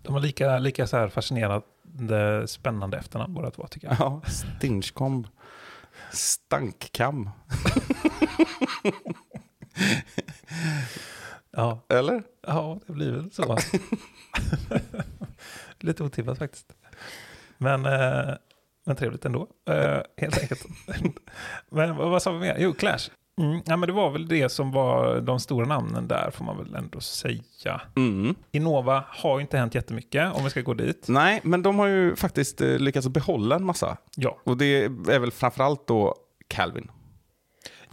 [0.02, 3.98] De har lika, lika så här fascinerande, spännande efternamn båda två tycker jag.
[4.00, 5.28] Ja, Stinchcomb.
[6.12, 7.30] Stankkam.
[11.56, 12.24] Ja, Eller?
[12.48, 13.58] ja det blir väl så.
[15.80, 16.74] Lite otippat faktiskt.
[17.58, 18.34] Men, eh,
[18.86, 20.66] men trevligt ändå, eh, helt enkelt.
[21.72, 22.56] men vad, vad sa vi mer?
[22.60, 23.10] Jo, Clash.
[23.42, 26.58] Mm, ja, men det var väl det som var de stora namnen där, får man
[26.58, 27.82] väl ändå säga.
[27.96, 28.36] Mm.
[28.52, 31.06] Innova har ju inte hänt jättemycket, om vi ska gå dit.
[31.08, 33.98] Nej, men de har ju faktiskt eh, lyckats behålla en massa.
[34.16, 36.16] Ja, Och det är väl framförallt då
[36.48, 36.92] Calvin.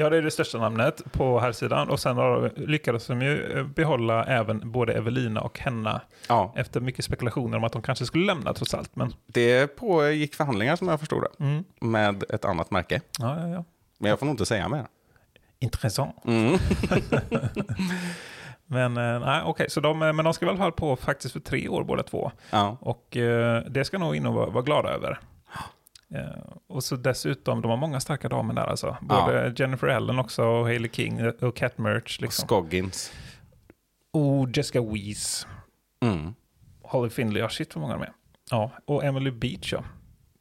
[0.00, 3.58] Ja, det är det största namnet på här sidan och sen har, lyckades de ju
[3.58, 8.06] eh, behålla även både Evelina och Henna Ja, efter mycket spekulationer om att de kanske
[8.06, 8.96] skulle lämna trots allt.
[8.96, 11.44] Men, det pågick förhandlingar som jag förstod det.
[11.44, 13.00] mm, Med ett annat märke.
[13.18, 13.64] ja, ja, ja.
[13.98, 14.86] Men jag får nog inte säga mer.
[15.58, 16.16] Intressant.
[16.24, 16.58] Mm.
[18.66, 21.32] Men eh, nej, okej, så de, eh, men de ska i alla fall på faktiskt
[21.32, 22.32] för tre år båda två.
[22.50, 22.76] Ja.
[22.80, 25.18] Och eh, det ska nog in och vara, vara glada över.
[26.14, 28.96] Eh, och så dessutom, de har många starka damer där alltså.
[29.00, 32.16] Både Jennifer Ellen också, och Hailey King och Cat Merch.
[32.18, 32.46] Och Liksom.
[32.48, 33.12] Scoggins.
[34.12, 35.46] Och Jessica Weiss,
[36.02, 36.34] Mm.
[36.82, 38.12] Holly Finley, ja shit vad många de är.
[38.50, 39.84] Ja, och Emily Beach ja.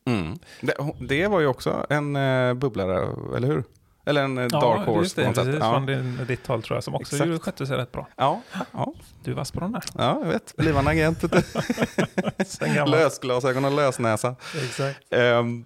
[0.06, 0.38] Mm.
[0.62, 0.74] Det,
[1.08, 3.64] det var ju också en uh, bubblare, eller hur?
[4.10, 5.46] Eller en ja, dark horse det, på något sätt.
[5.46, 5.72] precis, Ja.
[5.74, 7.44] från din, ditt håll tror jag, som också Exakt.
[7.44, 8.08] skötte sig rätt bra.
[8.18, 8.42] Ja,
[8.74, 8.94] ja,
[9.24, 9.84] Du är vass på de där.
[9.98, 10.54] ja, jag vet.
[10.58, 11.24] Blivande agent.
[12.88, 14.36] Lösglasögon och lösnäsa.
[14.66, 15.00] Exakt.
[15.14, 15.66] Ehm,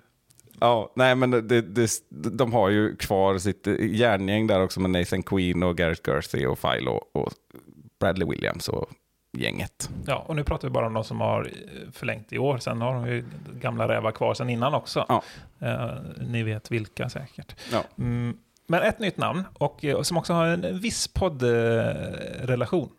[0.60, 4.92] ja, nej men det, det, de har ju kvar sitt eh, järngäng där också med
[4.92, 7.32] Nathan Queen och Garrett Gerthy och Philo och
[8.00, 8.90] Bradley Williams och
[9.38, 9.90] gänget.
[10.08, 12.58] Ja, och nu pratar vi bara om de som har eh, förlängt i år.
[12.58, 13.26] Sen har de ju
[13.62, 15.06] gamla rävar kvar sen innan också.
[15.10, 15.24] Ja.
[15.60, 15.92] Eh,
[16.28, 17.56] ni vet vilka säkert.
[17.72, 17.84] Ja.
[17.98, 22.90] Mm, men ett nytt namn, och, eh, som också har en viss poddrelation.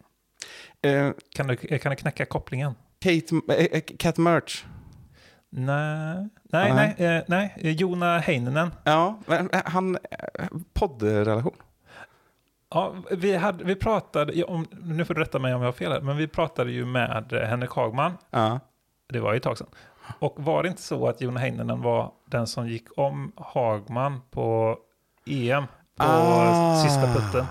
[0.82, 2.74] Eh, Kan du, kan du knäcka kopplingen?
[3.00, 4.64] Kate, eh, eh, Cat Merch.
[5.50, 7.54] Nej, nej, Ah, nej, eh, nej.
[7.56, 8.70] Eh, Jona Heininen.
[8.84, 11.54] Ja, eh, han, eh, poddrelation.
[12.74, 15.72] Ja, vi, hade, vi pratade, ja, om, nu får du rätta mig om jag har
[15.72, 18.60] fel här, men vi pratade ju med eh, Henrik Hagman, Ja.
[19.12, 19.68] det var ju ett tag sedan.
[20.18, 24.76] Och var det inte så att Jona Heininen var den som gick om Hagman på
[25.26, 25.64] EM
[25.96, 26.82] på Ah.
[26.82, 27.46] sista putten?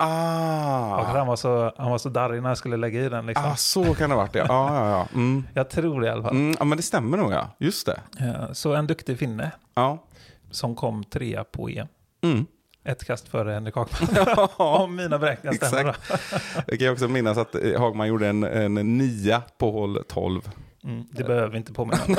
[0.00, 1.04] Och Ah.
[1.04, 3.26] han var, så, han var så darrig när han skulle lägga i den.
[3.26, 3.46] Liksom.
[3.46, 4.44] ah, så kan det ha varit ja.
[4.48, 5.06] Ja, ja, ja.
[5.14, 5.44] Mm.
[5.54, 6.32] Jag tror det i alla fall.
[6.36, 7.48] Mm, ja, men det stämmer nog ja.
[7.58, 8.00] Just det.
[8.20, 9.98] Eh, Så en duktig finne Ja.
[10.50, 11.86] som kom trea på EM.
[12.22, 12.46] Mm.
[12.84, 14.26] Ett kast före Henrik Hagman.
[14.56, 15.96] om mina beräkningar stämmer.
[16.66, 20.50] Jag kan också minnas att eh, Hagman gjorde en, en nia på hål 12.
[20.84, 22.16] Mm, det behöver vi inte påminna om.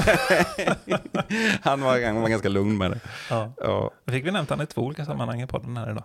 [1.62, 3.00] Han var, han var ganska lugn med det.
[3.30, 3.54] Ja.
[3.58, 6.04] Ja, fick vi nämnt han i två olika sammanhang i podden här idag.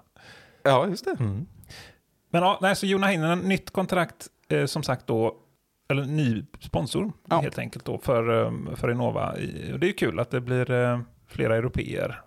[0.62, 1.16] ja just det.
[1.20, 1.46] Mm.
[2.30, 5.36] Men ja, nej, så Jona Heinonen, nytt kontrakt, eh, som sagt då,
[5.88, 7.40] eller ny sponsor Ja.
[7.40, 9.30] helt enkelt då för, eh, för Innova.
[9.72, 12.20] Och det är ju kul att det blir eh, flera europeer.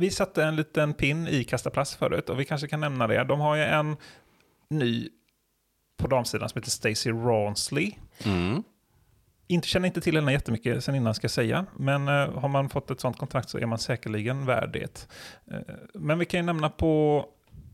[0.00, 3.24] Vi satte en liten pin i Kasta plast förut och vi kanske kan nämna det.
[3.24, 3.96] De har ju en
[4.70, 5.08] ny
[5.96, 7.92] på damsidan som heter Stacey Rawnsley.
[8.24, 8.62] Mm.
[9.46, 12.68] Inte, känner inte till henne jättemycket sen innan ska jag säga, men eh, har man
[12.68, 15.08] fått ett sånt kontrakt så är man säkerligen värd det.
[15.50, 17.24] Eh, men vi kan ju nämna på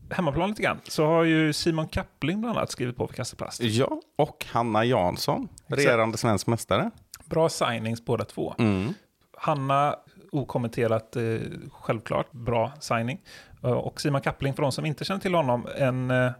[0.09, 3.61] hemmaplan lite grann, så har ju Simon Kappling bland annat skrivit på för Kastaplast.
[3.61, 6.91] Ja, och Hanna Jansson, regerande svensk mästare.
[7.25, 8.55] Bra signings båda två.
[8.59, 8.93] Mm.
[9.37, 9.95] Hanna
[10.31, 11.39] okommenterat, eh,
[11.71, 13.21] självklart, bra signing.
[13.63, 16.31] Eh, och Simon Kappling, för de som inte känner till honom, en, eh,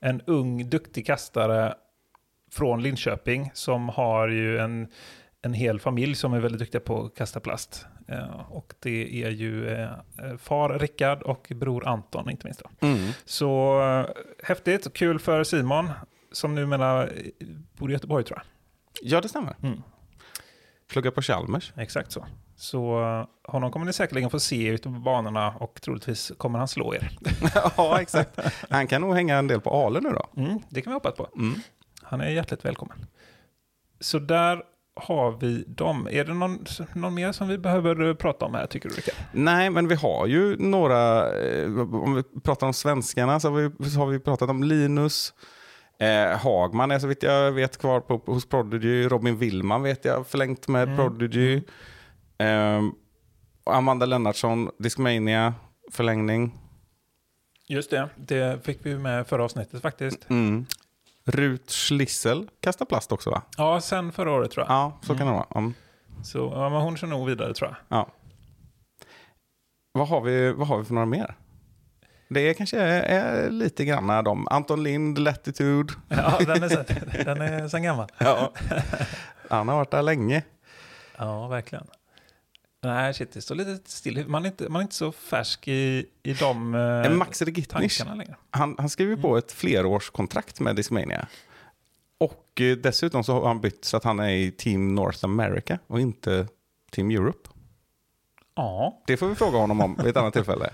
[0.00, 1.74] en ung, duktig kastare
[2.52, 4.88] från Linköping som har ju en,
[5.42, 7.86] en hel familj som är väldigt duktiga på att kasta plast.
[8.48, 9.86] Och det är ju
[10.38, 12.62] far Rickard och bror Anton, inte minst.
[12.80, 13.10] Mm.
[13.24, 13.80] Så
[14.42, 15.90] häftigt och kul för Simon,
[16.32, 17.08] som numera
[17.72, 18.46] bor i Göteborg tror jag.
[19.02, 19.56] Ja, det stämmer.
[19.62, 19.82] Mm.
[20.88, 21.72] Plugga på Chalmers.
[21.76, 22.26] Exakt så.
[22.60, 26.68] Så eh, honom kommer ni säkerligen få se ute på banorna och troligtvis kommer han
[26.68, 27.10] slå er.
[27.76, 28.38] ja, exakt.
[28.70, 30.42] Han kan nog hänga en del på Ale nu då.
[30.42, 31.28] Mm, det kan vi hoppas på.
[31.36, 31.54] Mm.
[32.02, 33.06] Han är hjärtligt välkommen.
[34.00, 34.62] Så där
[35.00, 36.08] har vi dem.
[36.10, 39.14] Är det någon, någon mer som vi behöver eh, prata om här, tycker du Rickard?
[39.32, 43.90] Nej, men vi har ju några, eh, om vi pratar om svenskarna så har vi,
[43.90, 45.34] så har vi pratat om Linus.
[45.98, 49.08] Eh, Hagman är så vitt jag vet kvar på, hos Prodigy.
[49.08, 50.96] Robin Willman vet jag förlängt med Mm.
[50.96, 51.62] Prodigy.
[52.38, 52.82] Eh,
[53.64, 55.54] och Amanda Lennartsson, Discmania,
[55.92, 56.54] förlängning.
[57.66, 60.30] Just det, det fick vi med förra avsnittet faktiskt.
[60.30, 60.66] Mm.
[61.24, 63.42] Rut Schlissel kastar plast också va?
[63.56, 64.74] Ja, sen förra året tror jag.
[64.74, 65.46] Ja, så kan det vara.
[65.54, 65.74] Mm.
[66.24, 67.98] Så ja, men hon kör nog vidare tror jag.
[67.98, 68.08] Ja.
[69.92, 71.34] Vad har, vi, vad har vi för några mer?
[72.28, 74.48] Det är kanske är, är lite grann de.
[74.48, 75.94] Anton Lind, Latitude.
[76.08, 76.84] Ja, den är, sen,
[77.24, 78.08] den är sen gammal.
[78.18, 78.52] Ja.
[79.50, 80.42] Han har varit där länge.
[81.18, 81.86] Ja, verkligen.
[82.82, 84.28] Nej, shit, det står lite still.
[84.28, 88.36] Man är inte, man är inte så färsk i, i de eh, Max tankarna längre.
[88.50, 91.26] han, han skriver på ett flerårskontrakt med Discmania.
[92.18, 95.78] Och eh, dessutom så har han bytt så att han är i Team North America
[95.86, 96.46] och inte
[96.90, 97.48] Team Europe.
[98.54, 100.70] Ja, Det får vi fråga honom om vid ett annat tillfälle.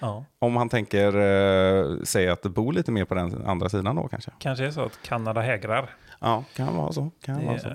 [0.00, 0.24] ja.
[0.38, 4.08] Om han tänker eh, säga att det bor lite mer på den andra sidan då
[4.08, 4.30] kanske.
[4.38, 5.94] Kanske är så att Kanada hägrar.
[6.20, 7.10] Ja, kan vara så.
[7.24, 7.68] Kan vara så.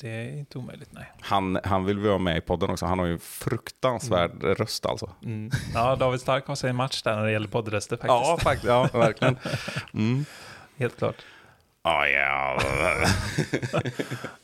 [0.00, 1.12] Det, är inte omöjligt, nej.
[1.20, 2.86] Han, han vill vi ha med i podden också.
[2.86, 5.10] Han har ju en fruktansvärd röst alltså.
[5.24, 5.50] Mm.
[5.74, 8.10] Ja, David Stark har sig en match där när det gäller poddröster faktiskt.
[8.10, 8.68] Ja, faktiskt.
[8.68, 9.38] Ja, verkligen.
[9.94, 10.24] Mm.
[10.76, 11.16] Helt klart.
[11.84, 12.60] Oh, ja.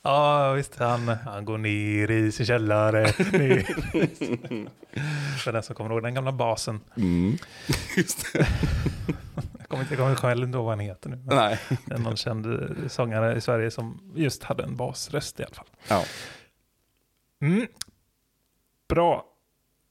[0.02, 0.78] Ja, visst.
[0.78, 3.08] Han, han går ner i sin källare.
[5.44, 6.80] För den som kommer ihåg den gamla basen.
[6.96, 7.38] Mm.
[7.96, 8.46] Just det.
[9.68, 11.22] Jag kommer inte kommer själv ihåg vad han heter nu.
[11.24, 11.58] Nej.
[11.84, 15.66] någon känd eh, sångare i Sverige som just hade en basröst i alla fall.
[15.88, 16.04] Ja.
[17.42, 17.66] Mm.
[18.88, 19.24] Bra.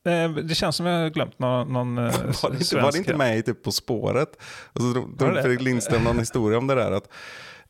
[0.06, 2.04] Eh, Det känns som jag har glömt någon, någon eh,
[2.44, 4.30] Var det, inte, var det inte med i typ På spåret?
[4.74, 5.18] Och så drog?
[5.18, 6.92] Fredrik Lindström någon historia om det där.
[6.92, 7.10] Att,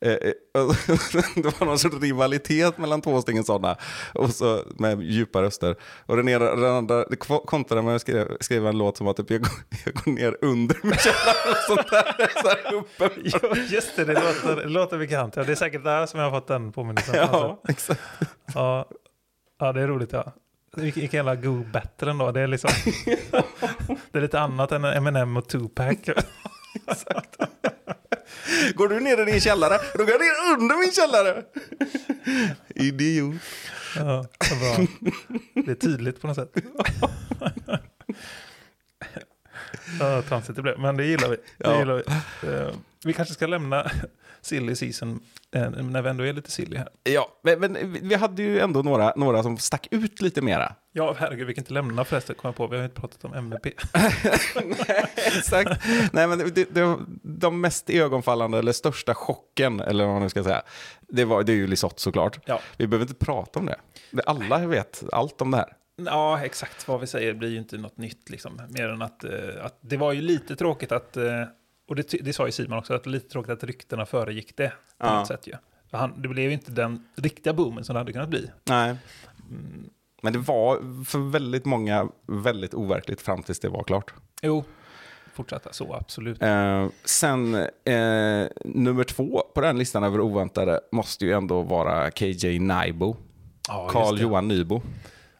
[0.00, 3.76] det var någon sorts rivalitet mellan två stycken sådana.
[4.14, 5.76] Och så med djupa röster.
[6.06, 7.04] Och den ena, den andra
[7.46, 9.50] kontrade med att skriva, skriva en låt som att typ, jag, går,
[9.84, 12.30] jag går ner under min källare och sånt där.
[12.42, 13.10] Så här uppe.
[13.24, 15.36] Jo, just det, det låter, det låter bekant.
[15.36, 17.14] Ja, det är säkert där som jag har fått den påminnelsen.
[17.14, 18.00] Ja, exakt.
[18.54, 18.88] Ja,
[19.58, 20.12] ja, det är roligt.
[20.12, 20.32] Ja.
[20.76, 22.32] Vilken jävla go battle ändå.
[22.32, 22.70] Det är, liksom,
[24.10, 25.96] det är lite annat än Eminem och Tupac.
[28.74, 31.42] Går du ner i din källare, då går jag ner under min källare.
[32.74, 33.40] Idiot.
[33.96, 34.86] Ja, bra.
[35.64, 36.52] Det är tydligt på något sätt.
[40.00, 41.36] Ja, tramsigt det blev, men det gillar vi.
[41.36, 41.78] Det Ja.
[41.78, 42.02] gillar vi.
[42.48, 43.90] Eh, vi kanske ska lämna
[44.46, 45.20] silly season
[45.54, 46.88] eh, när vi ändå är lite silly här.
[47.04, 50.74] Ja, men, men vi hade ju ändå några, några som stack ut lite mera.
[50.92, 52.66] Ja, herregud, vi kan inte lämna förresten, kom jag på.
[52.66, 53.66] Vi har ju inte pratat om MVP.
[55.16, 55.84] Exakt.
[56.12, 60.44] Nej, men det, det, de mest ögonfallande, eller största chocken, eller vad man nu ska
[60.44, 60.62] säga,
[61.08, 62.38] det, var, det är ju Lisotte såklart.
[62.46, 62.60] Ja.
[62.76, 63.76] Vi behöver inte prata om det.
[64.10, 65.72] Det- Alla vet allt om det här.
[66.04, 68.60] Ja, exakt vad vi säger blir ju inte något nytt, liksom.
[68.68, 69.30] mer än att, eh,
[69.64, 71.42] att det var ju lite tråkigt att, eh,
[71.88, 74.56] och det, det sa ju Simon också, att det är lite tråkigt att ryktena föregick
[74.56, 75.18] det på Ja.
[75.18, 75.52] något sätt ju.
[75.90, 78.50] För Han, det blev ju inte den riktiga boomen som det hade kunnat bli.
[78.64, 78.96] Nej.
[79.50, 79.90] Mm.
[80.22, 84.14] Men det var för väldigt många väldigt overkligt fram tills det var klart.
[84.42, 84.64] Jo,
[85.34, 86.42] fortsatta så, absolut.
[86.42, 92.58] Eh, sen eh, nummer två på den listan över oväntade måste ju ändå vara KJ
[92.58, 93.16] Naibo.
[93.90, 94.20] Carl.
[94.20, 94.82] Johan Nybo.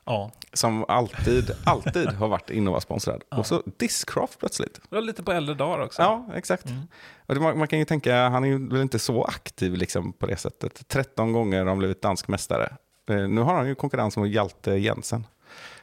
[0.06, 3.22] Ja, Som alltid, alltid har varit Innova-sponsrad.
[3.30, 4.80] Och så Discraft plötsligt.
[4.90, 6.02] det var lite på äldre dagar också.
[6.02, 6.66] Ja, exakt.
[6.66, 6.82] Mm.
[7.26, 10.12] Och det, man, man kan ju tänka, han är ju väl inte så aktiv liksom
[10.12, 10.88] på det sättet.
[10.88, 12.76] 13 gånger har han blivit dansk mästare.
[13.10, 15.26] Eh, nu har han ju konkurrens mot Hjalte Jensen.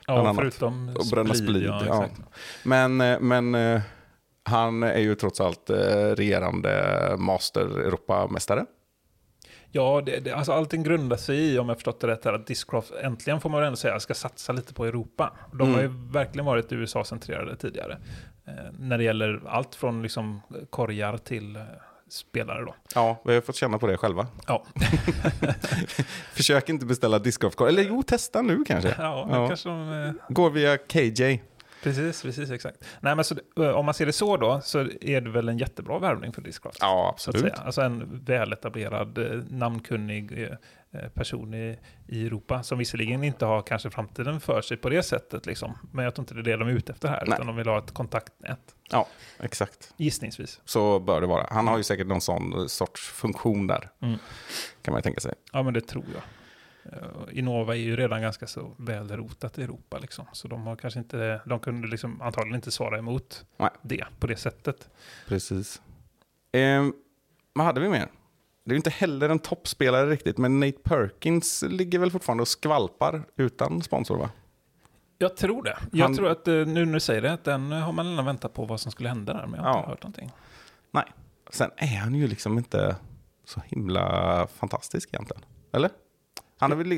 [0.08, 0.36] ja annat.
[0.36, 2.08] förutom Och Bränna Splid, Ja, ja.
[2.64, 3.82] Men, eh, men eh,
[4.44, 5.76] han är ju trots allt eh,
[6.16, 8.66] regerande master Europamästare.
[9.76, 12.48] Ja, det, det, alltså allting grundar sig i, om jag förstått det rätt, här, att
[12.48, 15.34] Discraft äntligen får man väl ändå säga ska satsa lite på Europa.
[15.54, 17.98] De har ju verkligen varit USA-centrerade tidigare.
[18.48, 21.62] Eh, när det gäller allt från liksom korgar till eh,
[22.10, 22.76] spelare då.
[22.96, 24.28] Ja, vi har fått känna på det själva.
[24.48, 24.64] Ja,
[26.34, 27.70] Försök inte beställa discgolfkorg.
[27.70, 28.96] Eller jo, testa nu kanske.
[28.98, 29.48] ja, Ja.
[29.48, 30.04] kanske de...
[30.04, 31.42] Eh, Går via KJ.
[31.84, 32.84] Precis, precis, exakt.
[33.00, 35.58] Nej, men så, eh, om man ser det så då, så är det väl en
[35.58, 36.78] jättebra värvning för Discraft.
[36.82, 37.60] Ja, absolut.
[37.60, 40.50] Alltså en väletablerad, eh, namnkunnig
[40.92, 45.04] eh, person i, i Europa som visserligen inte har kanske framtiden för sig på det
[45.04, 45.46] sättet.
[45.46, 45.78] Liksom.
[45.92, 47.36] Men jag tror inte det är det de är ute efter här, Nej.
[47.36, 48.76] utan de vill ha ett kontaktnät.
[48.90, 49.08] Ja,
[49.40, 49.94] exakt.
[49.98, 50.62] Gissningsvis.
[50.66, 51.48] Så bör det vara.
[51.50, 53.90] Han har ju säkert någon sån sorts funktion där.
[54.02, 54.18] Mm.
[54.82, 55.34] Kan man ju tänka sig.
[55.52, 56.22] Ja, men det tror jag.
[56.92, 60.26] Eh, Innova är ju redan ganska så välrotat i Europa, liksom.
[60.34, 63.70] så de har kanske inte, de kunde liksom antagligen inte svara emot Nej.
[63.82, 64.90] det på det sättet.
[65.28, 65.82] Precis.
[66.52, 66.86] Eh,
[67.54, 68.08] vad hade vi mer?
[68.66, 72.48] Det är ju inte heller en toppspelare riktigt, men Nate Perkins ligger väl fortfarande och
[72.48, 74.30] skvalpar utan sponsor va?
[75.18, 75.78] Jag tror det.
[75.92, 78.26] Jag Han- tror att eh, nu när du säger det, att den har man redan
[78.26, 79.78] väntat på vad som skulle hända där, men jag har Ja.
[79.80, 80.32] inte hört någonting.
[80.92, 81.04] Nej.
[81.50, 82.96] Sen är han ju liksom inte
[83.46, 85.44] så himla fantastisk egentligen.
[85.72, 85.90] Eller?
[86.64, 86.92] Han är väl,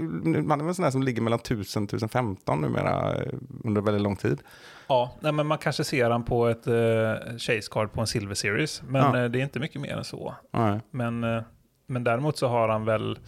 [0.50, 3.82] han är väl en sån där som ligger mellan 1000 och 1015 numera eh, under
[3.82, 4.40] väldigt lång tid.
[4.88, 8.36] Ja, nej, men man kanske ser han på ett uh, chase card på en Silver
[8.36, 9.24] Series, men Ja.
[9.24, 10.36] eh, det är inte mycket mer än så.
[10.52, 10.80] Nej.
[10.92, 11.42] Men, eh,
[11.88, 13.20] men däremot så har han väl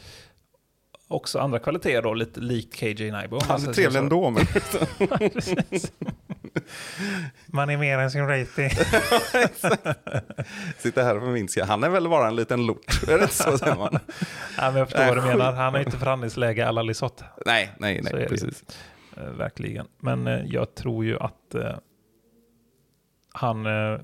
[1.08, 3.39] också andra kvaliteter då, lite likt KJ Naibo.
[3.43, 4.43] Han är trevlig ändå, men.
[7.47, 8.69] Man är mer än sin rating.
[10.77, 11.65] sitter här och förminskar.
[11.65, 13.03] Han är väl bara en liten lort.
[13.08, 13.99] Är det så säger man?
[14.58, 15.53] ja, men jag förstår Nej, vad du menar.
[15.53, 17.25] Han har inte förhandlingsläge alla Lisotte.
[17.45, 18.30] Nej, nej, Så är det nej, ju.
[18.30, 18.63] precis.
[19.17, 19.88] Eh, verkligen.
[19.99, 21.75] Men eh, jag tror ju att eh,
[23.34, 23.99] han eh,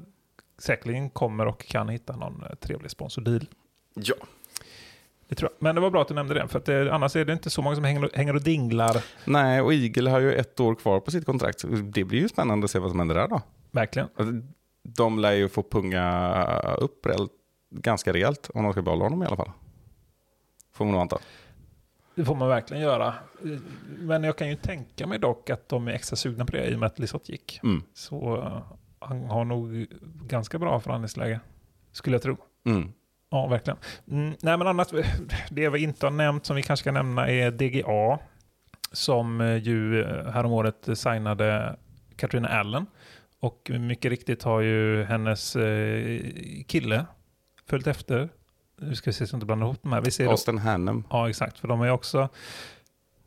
[0.57, 3.45] säkerligen kommer och kan hitta någon trevlig sponsordeal.
[3.95, 4.15] Ja.
[5.33, 5.63] Det tror jag.
[5.63, 7.49] Men det var bra att du nämnde det, för att, eh, annars är det inte
[7.49, 9.03] så många som hänger, hänger och dinglar.
[9.25, 11.63] Nej, och Eagle har ju ett år kvar på sitt kontrakt.
[11.83, 13.41] Det blir ju spännande att se vad som händer där då.
[13.71, 14.07] Verkligen.
[14.15, 14.33] Alltså,
[14.83, 17.07] De lär ju få punga upp
[17.71, 19.51] ganska rejält om de ska behålla honom i alla fall.
[20.73, 21.17] Får man nog anta.
[22.15, 23.13] Det får man verkligen göra.
[23.97, 26.75] Men jag kan ju tänka mig dock att de är extra sugna på det i
[26.75, 27.59] och med att Lisotte gick.
[27.63, 27.83] Mm.
[27.93, 28.63] Så eh,
[28.99, 29.87] han har nog
[30.25, 31.39] ganska bra förhandlingsläge,
[31.91, 32.37] skulle jag tro.
[32.65, 32.93] Mm.
[33.33, 33.77] Ja, verkligen.
[34.11, 34.93] Mm, nej, men annat,
[35.49, 38.19] det vi inte har nämnt som vi kanske ska nämna är DGA,
[38.91, 41.75] som eh, ju eh, häromåret signade
[42.15, 42.85] Katrina Allen.
[43.39, 46.21] Och mycket riktigt har ju hennes eh,
[46.67, 47.05] kille
[47.65, 48.29] följt efter.
[48.81, 50.01] Nu ska vi se så inte blandar ihop de här.
[50.01, 51.03] Vi ser Austin Hannum.
[51.09, 51.59] Ja, exakt.
[51.59, 52.29] För de har ju också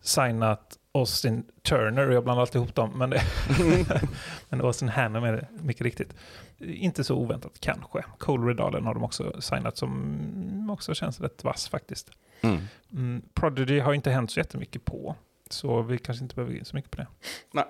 [0.03, 3.23] signat Austin Turner, och jag blandar alltid ihop dem, men, det,
[4.49, 6.15] men Austin Hannum är det mycket riktigt.
[6.59, 8.05] Inte så oväntat kanske.
[8.19, 12.11] Cole Redalen har de också signat som också känns rätt vass faktiskt.
[12.41, 12.59] Mm.
[12.93, 15.17] Mm, Prodigy har inte hänt så jättemycket på,
[15.51, 17.07] så vi kanske inte behöver gå in så mycket på det.
[17.53, 17.65] Nej.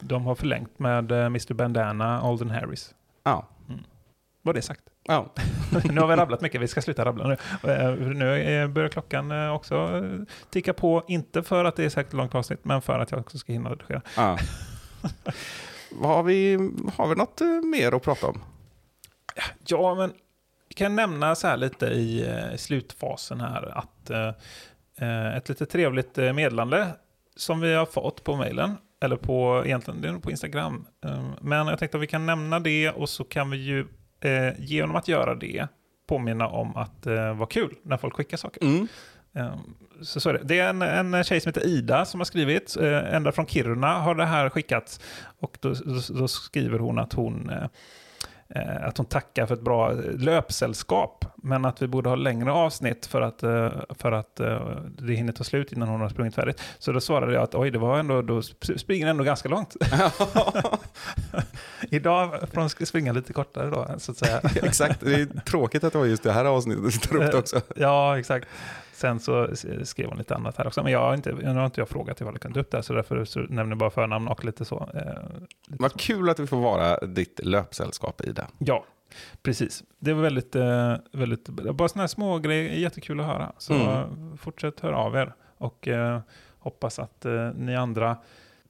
[0.00, 2.94] De har förlängt med eh, Mr Bandana, Alden Harris.
[3.22, 3.48] Ja.
[4.42, 4.82] Var det sagt?
[5.10, 5.32] Ja.
[5.84, 7.36] nu har vi rabblat mycket, vi ska sluta rabbla nu.
[7.72, 12.12] Eh, Nu börjar klockan eh, också eh, ticka på, inte för att det är säkert
[12.12, 14.02] långt avsnitt, men för att jag också ska hinna redigera.
[14.16, 14.38] ja.
[16.02, 16.54] Har, vi,
[16.96, 18.40] har vi något mer att prata om?
[19.66, 20.12] Ja, men
[20.68, 24.10] vi kan nämna så här lite i slutfasen här att
[25.36, 26.88] ett lite trevligt meddelande
[27.36, 30.86] som vi har fått på mejlen, eller på, egentligen på Instagram.
[31.40, 33.86] Men jag tänkte att vi kan nämna det och så kan vi ju
[34.20, 35.66] eh, genom att göra det
[36.08, 38.62] påminna om att eh, vara kul när folk skickar saker.
[38.64, 38.88] Mm.
[39.34, 39.54] Eh,
[40.02, 40.40] Så, så är det.
[40.44, 42.76] det är en, en tjej som heter Ida som har skrivit.
[42.76, 45.00] Eh, ända från Kiruna har det här skickats.
[45.40, 47.66] Och då, då, då skriver hon att hon, eh,
[48.80, 51.24] att hon tackar för ett bra löpsällskap.
[51.36, 54.60] Men att vi borde ha längre avsnitt för att, eh, för att eh,
[54.98, 56.62] det hinner ta slut innan hon har sprungit färdigt.
[56.78, 59.76] Så då svarade jag att oj, det var ändå, då sp- springer ändå ganska långt.
[61.90, 64.40] Idag får hon springa lite kortare då, så att säga.
[64.62, 67.38] Exakt, det är tråkigt att det var just det här avsnittet som tar upp det
[67.38, 67.60] också.
[67.76, 68.48] Ja, exakt.
[68.98, 69.48] Sen så
[69.84, 70.82] skrev hon lite annat här också.
[70.82, 72.76] Men jag har inte, nu har inte jag frågat ifall jag kan ta upp det,
[72.76, 74.90] här, så därför så nämner jag bara förnamn och lite så.
[74.94, 75.00] Eh,
[75.68, 75.98] lite Vad så.
[75.98, 78.46] kul att vi får vara ditt löpsällskap i det.
[78.58, 78.84] Ja,
[79.42, 79.82] precis.
[79.98, 83.52] Det var väldigt, eh, väldigt bara sådana här små grejer, jättekul att höra.
[83.58, 84.36] Så Mm.
[84.36, 86.20] fortsätt höra av er och eh,
[86.58, 88.16] hoppas att eh, ni andra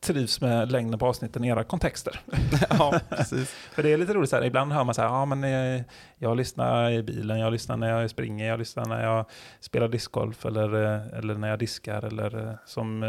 [0.00, 2.20] trivs med längden på avsnitten i era kontexter.
[2.78, 3.50] Ja, precis.
[3.72, 5.82] För det är lite roligt så här, ibland hör man så här, ja men eh,
[6.18, 9.24] jag lyssnar i bilen, jag lyssnar när jag springer, jag lyssnar när jag
[9.60, 13.00] spelar discgolf eller, eh, eller när jag diskar eller eh, som,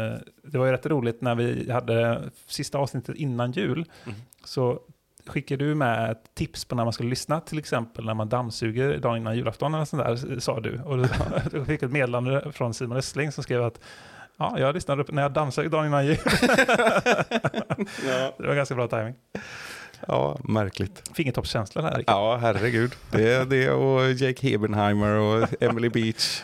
[0.44, 4.18] det var ju rätt roligt när vi hade sista avsnittet innan jul, Mm.
[4.44, 4.80] så
[5.26, 8.98] skickade du med ett tips på när man skulle lyssna, till exempel när man dammsuger
[8.98, 10.80] dagen innan julafton eller sånt där, sa du.
[10.84, 11.08] Och du-
[11.58, 13.80] du fick ett meddelande från Simon Östling som skrev att
[14.42, 16.18] Ja, jag lyssnade på när jag dammsög dagen innan jul.
[18.06, 18.34] Ja.
[18.38, 19.14] Det var ganska bra timing.
[20.08, 21.10] ja, märkligt.
[21.14, 22.04] Fingertoppskänsla där.
[22.06, 22.92] Ja, herregud.
[23.10, 26.42] Det är det och Jake Hebenheimer och Emily Beach.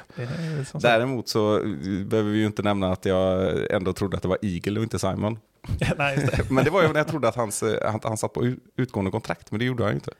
[0.74, 1.60] Däremot så
[2.06, 4.98] behöver vi ju inte nämna att jag ändå trodde att det var Eagle och inte
[4.98, 5.38] Simon.
[5.98, 6.50] nej, det.
[6.50, 9.10] Men det var ju när jag trodde att hans, han, han satt på ut- utgående
[9.10, 10.10] kontrakt, men det gjorde han ju inte.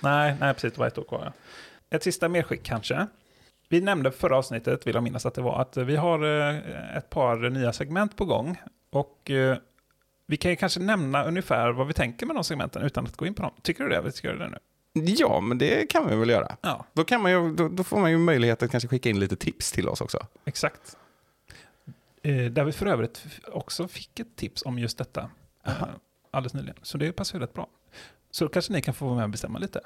[0.00, 0.72] nej, nej, precis.
[0.72, 1.32] Det var ett år kvar.
[1.90, 3.06] Ett sista medskick kanske.
[3.68, 7.10] Vi nämnde förra avsnittet, vill jag minnas att det var, att vi har eh, ett
[7.10, 8.56] par nya segment på gång.
[8.90, 9.56] Och eh,
[10.26, 13.26] vi kan ju kanske nämna ungefär vad vi tänker med de segmenten utan att gå
[13.26, 13.52] in på dem.
[13.62, 14.00] Tycker du det?
[14.02, 14.58] Vi ska göra det nu.
[14.92, 16.56] Ja, men det kan vi väl göra.
[16.60, 19.20] Ja, Då, kan man ju, då, då får man ju möjlighet att kanske skicka in
[19.20, 20.26] lite tips till oss också.
[20.44, 20.96] exakt.
[22.22, 25.30] Eh, där vi för övrigt också fick ett tips om just detta
[25.66, 25.72] eh,
[26.30, 26.76] alldeles nyligen.
[26.82, 27.66] Så det passar ju rätt bra.
[28.30, 29.80] Så kanske ni kan få vara med och bestämma lite.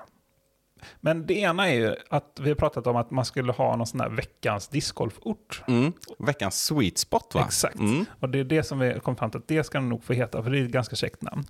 [1.00, 3.86] Men det ena är ju att vi har pratat om att man skulle ha någon
[3.86, 5.62] sån här veckans discgolfort.
[5.68, 5.92] Mm.
[6.18, 7.42] Veckans sweet spot va?
[7.46, 7.78] Exakt.
[7.78, 8.04] Mm.
[8.20, 10.42] Och det är det som vi kom fram till att det ska nog få heta,
[10.42, 11.44] för det är ett ganska käckt namn.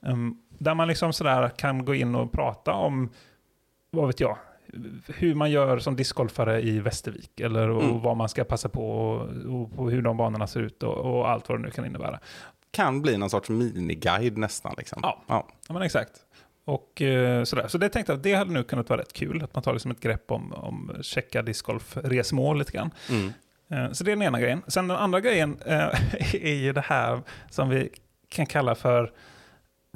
[0.00, 3.10] Um, där man liksom sådär kan gå in och prata om,
[3.90, 4.38] vad vet jag,
[5.06, 8.00] hur man gör som discgolfare i Västervik, eller och Mm.
[8.00, 9.20] vad man ska passa på, och,
[9.60, 12.18] och, på hur de banorna ser ut och, och allt vad det nu kan innebära.
[12.70, 14.74] Kan bli någon sorts miniguide nästan.
[14.78, 14.98] Liksom.
[15.02, 15.22] Ja.
[15.26, 16.12] Ja, men exakt.
[16.68, 17.68] Och eh, sådär.
[17.68, 19.72] Så det tänkte jag att det hade nu kunnat vara rätt kul, att man tar
[19.72, 22.90] liksom ett grepp om, om checka discgolf-resmål lite grann.
[23.10, 23.32] Mm.
[23.70, 24.62] Eh, Så det är den ena grejen.
[24.66, 25.88] Sen den andra grejen eh,
[26.34, 27.88] är ju det här som vi
[28.28, 29.12] kan kalla för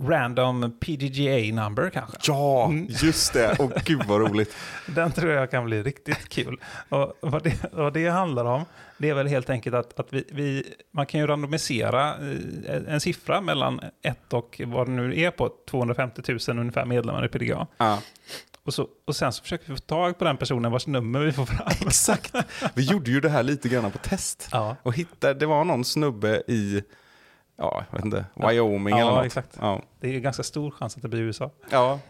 [0.00, 2.16] random PDGA number kanske.
[2.22, 3.58] Ja, just det.
[3.58, 4.56] Och gud vad roligt.
[4.86, 6.60] Den tror jag kan bli riktigt kul.
[6.88, 8.64] Och vad det, vad det handlar om,
[8.98, 13.00] det är väl helt enkelt att, att vi, vi, man kan ju randomisera eh, en
[13.00, 17.66] siffra mellan ett och vad det nu är på, 250 000 ungefär medlemmar i PDGA.
[17.76, 17.98] Ja.
[18.64, 21.32] Och, så, och sen så försöker vi få tag på den personen vars nummer vi
[21.32, 21.68] får fram.
[21.86, 22.34] Exakt.
[22.74, 24.48] Vi gjorde ju det här lite grann på test.
[24.52, 26.82] Ja, Och hittade, det var någon snubbe i,
[27.62, 29.26] ja, jag vet inte, Wyoming Ja, eller något.
[29.26, 29.56] exakt.
[29.60, 29.82] Ja.
[30.00, 31.50] det är ju ganska stor chans att det blir USA.
[31.70, 32.00] ja.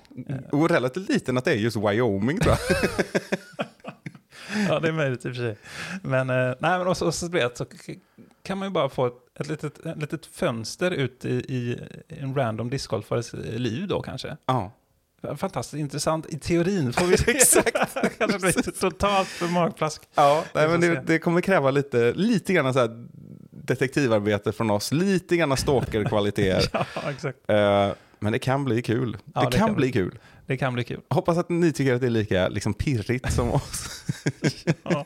[0.53, 2.79] Och relativt liten att det är just Wyoming tror jag.
[4.69, 5.57] ja, det är möjligt i och för sig.
[6.03, 7.93] Men, eh, nej, men också, så, vet, så k-
[8.43, 11.79] kan man ju bara få ett, ett, litet, ett litet fönster ut i, i
[12.09, 14.37] en random discgolfares liv då kanske.
[14.47, 14.73] Ja.
[15.37, 17.31] Fantastiskt intressant i teorin får vi se.
[17.37, 17.73] Exakt.
[18.19, 20.03] kanske blir totalt för magplask.
[20.15, 23.07] Ja, nej, men det, det kommer kräva lite, lite grann så här
[23.63, 26.69] detektivarbete från oss, lite grann stalker-kvaliteter.
[27.49, 27.55] Ja.
[27.55, 29.17] Eh, men det kan bli kul.
[29.35, 30.19] Ja, det, det kan kan bli kul.
[30.47, 31.01] Det kan bli kul.
[31.11, 34.05] Hoppas att ni tycker att det är lika liksom, pirrigt som oss.
[34.83, 35.05] Ja.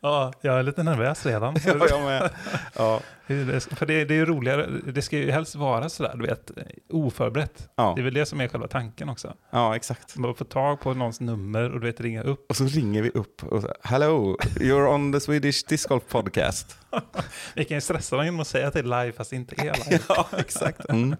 [0.00, 1.56] Ja, jag är lite nervös redan.
[1.66, 2.30] ja, jag med.
[2.76, 6.26] Ja, det- För det, det är ju roligare, det ska ju helst vara sådär, du
[6.26, 6.50] vet,
[6.92, 7.68] oförberett.
[7.76, 9.34] ja, Det är väl det som är själva tanken också.
[9.50, 10.16] ja, exakt.
[10.16, 12.46] Man får tag på någons nummer och du vet, ringa upp.
[12.50, 16.78] Och så ringer vi upp och så, Hello, you're on the Swedish Disc Golf Podcast.
[17.54, 20.02] Vi kan ju stressa dem genom att säga till live fast det inte är live.
[20.08, 20.88] ja, exakt.
[20.88, 21.16] Mm.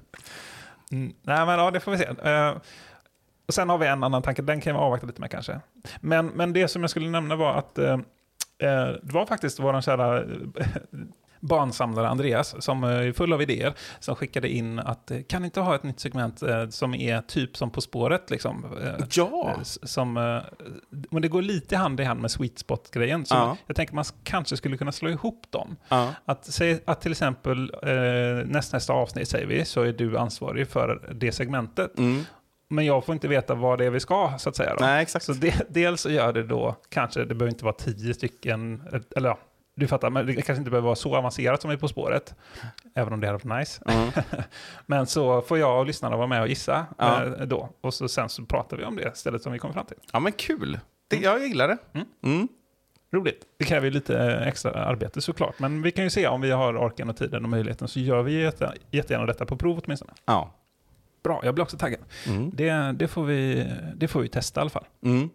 [0.93, 1.12] Mm.
[1.22, 2.05] Nej, men ja, det får vi se.
[2.22, 2.57] Eh,
[3.49, 5.61] och sen har vi en annan tanke, den kan vi avvakta lite med kanske.
[6.01, 7.99] Men, men det som jag skulle nämna var att eh,
[8.59, 10.27] det var faktiskt vår kära eh,
[11.41, 15.61] barnsamlare Andreas, som eh, är full av idéer, som skickade in att eh, kan inte
[15.61, 18.65] ha ett nytt segment eh, som är typ som På spåret, liksom.
[18.83, 20.43] Eh, Ja, eh, som, eh,
[21.11, 23.27] men det går lite hand i hand med sweet spot-grejen.
[23.27, 23.57] Så Ja.
[23.67, 25.77] jag tänker man kanske skulle kunna slå ihop dem.
[25.89, 30.69] ja, Att, att till exempel eh, näst, nästa avsnitt säger vi, så är du ansvarig
[30.69, 31.99] för det segmentet.
[31.99, 32.25] mm.
[32.71, 34.75] Men jag får inte veta vad det är vi ska, så att säga.
[34.79, 34.85] Då.
[34.85, 35.25] nej exakt.
[35.25, 38.83] Så det, dels så gör det då, kanske, det behöver inte vara tio stycken,
[39.16, 39.39] eller ja,
[39.77, 42.35] du fattar, men det kanske inte behöver vara så avancerat som är På spåret.
[42.95, 43.83] Även om det hade varit nice.
[43.87, 44.11] Mm.
[44.87, 47.25] Men så får jag och lyssnarna vara med och gissa Ja.
[47.25, 47.69] eh, då.
[47.81, 49.97] Och så, sen så pratar vi om det stället som vi kommer fram till.
[50.12, 50.79] Ja men kul.
[51.09, 51.79] Det, jag gillar det.
[51.93, 52.07] Mm.
[52.25, 52.49] Mm.
[53.12, 53.43] Roligt.
[53.59, 55.59] Det kräver ju lite extra arbete såklart.
[55.59, 57.89] Men vi kan ju se om vi har orken och tiden och möjligheten.
[57.89, 60.12] Så gör vi jätte, jättegärna detta på prov åtminstone.
[60.25, 60.55] Ja.
[61.29, 62.01] Bra, jag blir också taggad.
[62.26, 62.51] Mm.
[62.55, 63.66] Det, det, får vi,
[63.97, 64.85] det får vi testa i alla fall.
[65.05, 65.29] Mm.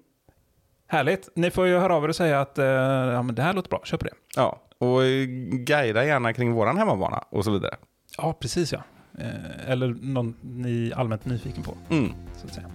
[0.87, 1.29] Härligt.
[1.35, 3.69] Ni får ju höra av er och säga att eh, ja, men det här låter
[3.69, 4.13] bra, kör på det.
[4.35, 7.75] Ja, och eh, guida gärna kring våran hemmabana och så vidare.
[8.17, 8.83] Ja, precis ja.
[9.19, 12.11] Eh, eller någon ni är allmänt nyfiken på, Mm.
[12.37, 12.67] så att säga.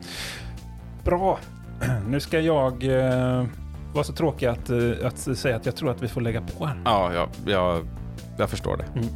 [1.05, 1.39] Bra.
[2.09, 3.45] Nu ska jag eh,
[3.95, 4.71] vara så tråkig att,
[5.05, 6.81] att säga att jag tror att vi får lägga på här.
[6.85, 7.87] Ja, jag, jag,
[8.39, 8.85] jag förstår det.
[9.01, 9.09] Mm.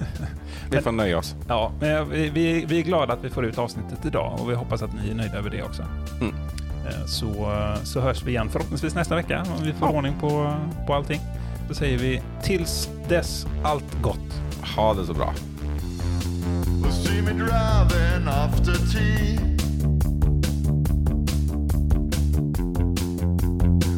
[0.70, 1.34] Vi får nöja oss.
[1.48, 4.54] Ja, men vi, vi, vi är glada att vi får ut avsnittet idag och vi
[4.54, 5.82] hoppas att ni är nöjda över det också.
[6.20, 6.34] Mm.
[6.86, 7.52] Eh, Så,
[7.84, 9.94] så hörs vi igen förhoppningsvis nästa vecka om vi får Ja.
[9.96, 10.54] ordning på,
[10.86, 11.20] på allting.
[11.68, 14.40] Då säger vi tills dess allt gott.
[14.76, 15.32] Ha det så bra.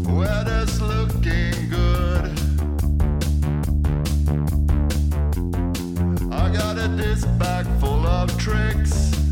[0.07, 2.38] Weather's looking good.
[6.49, 9.28] I got a disc bag full of tricks.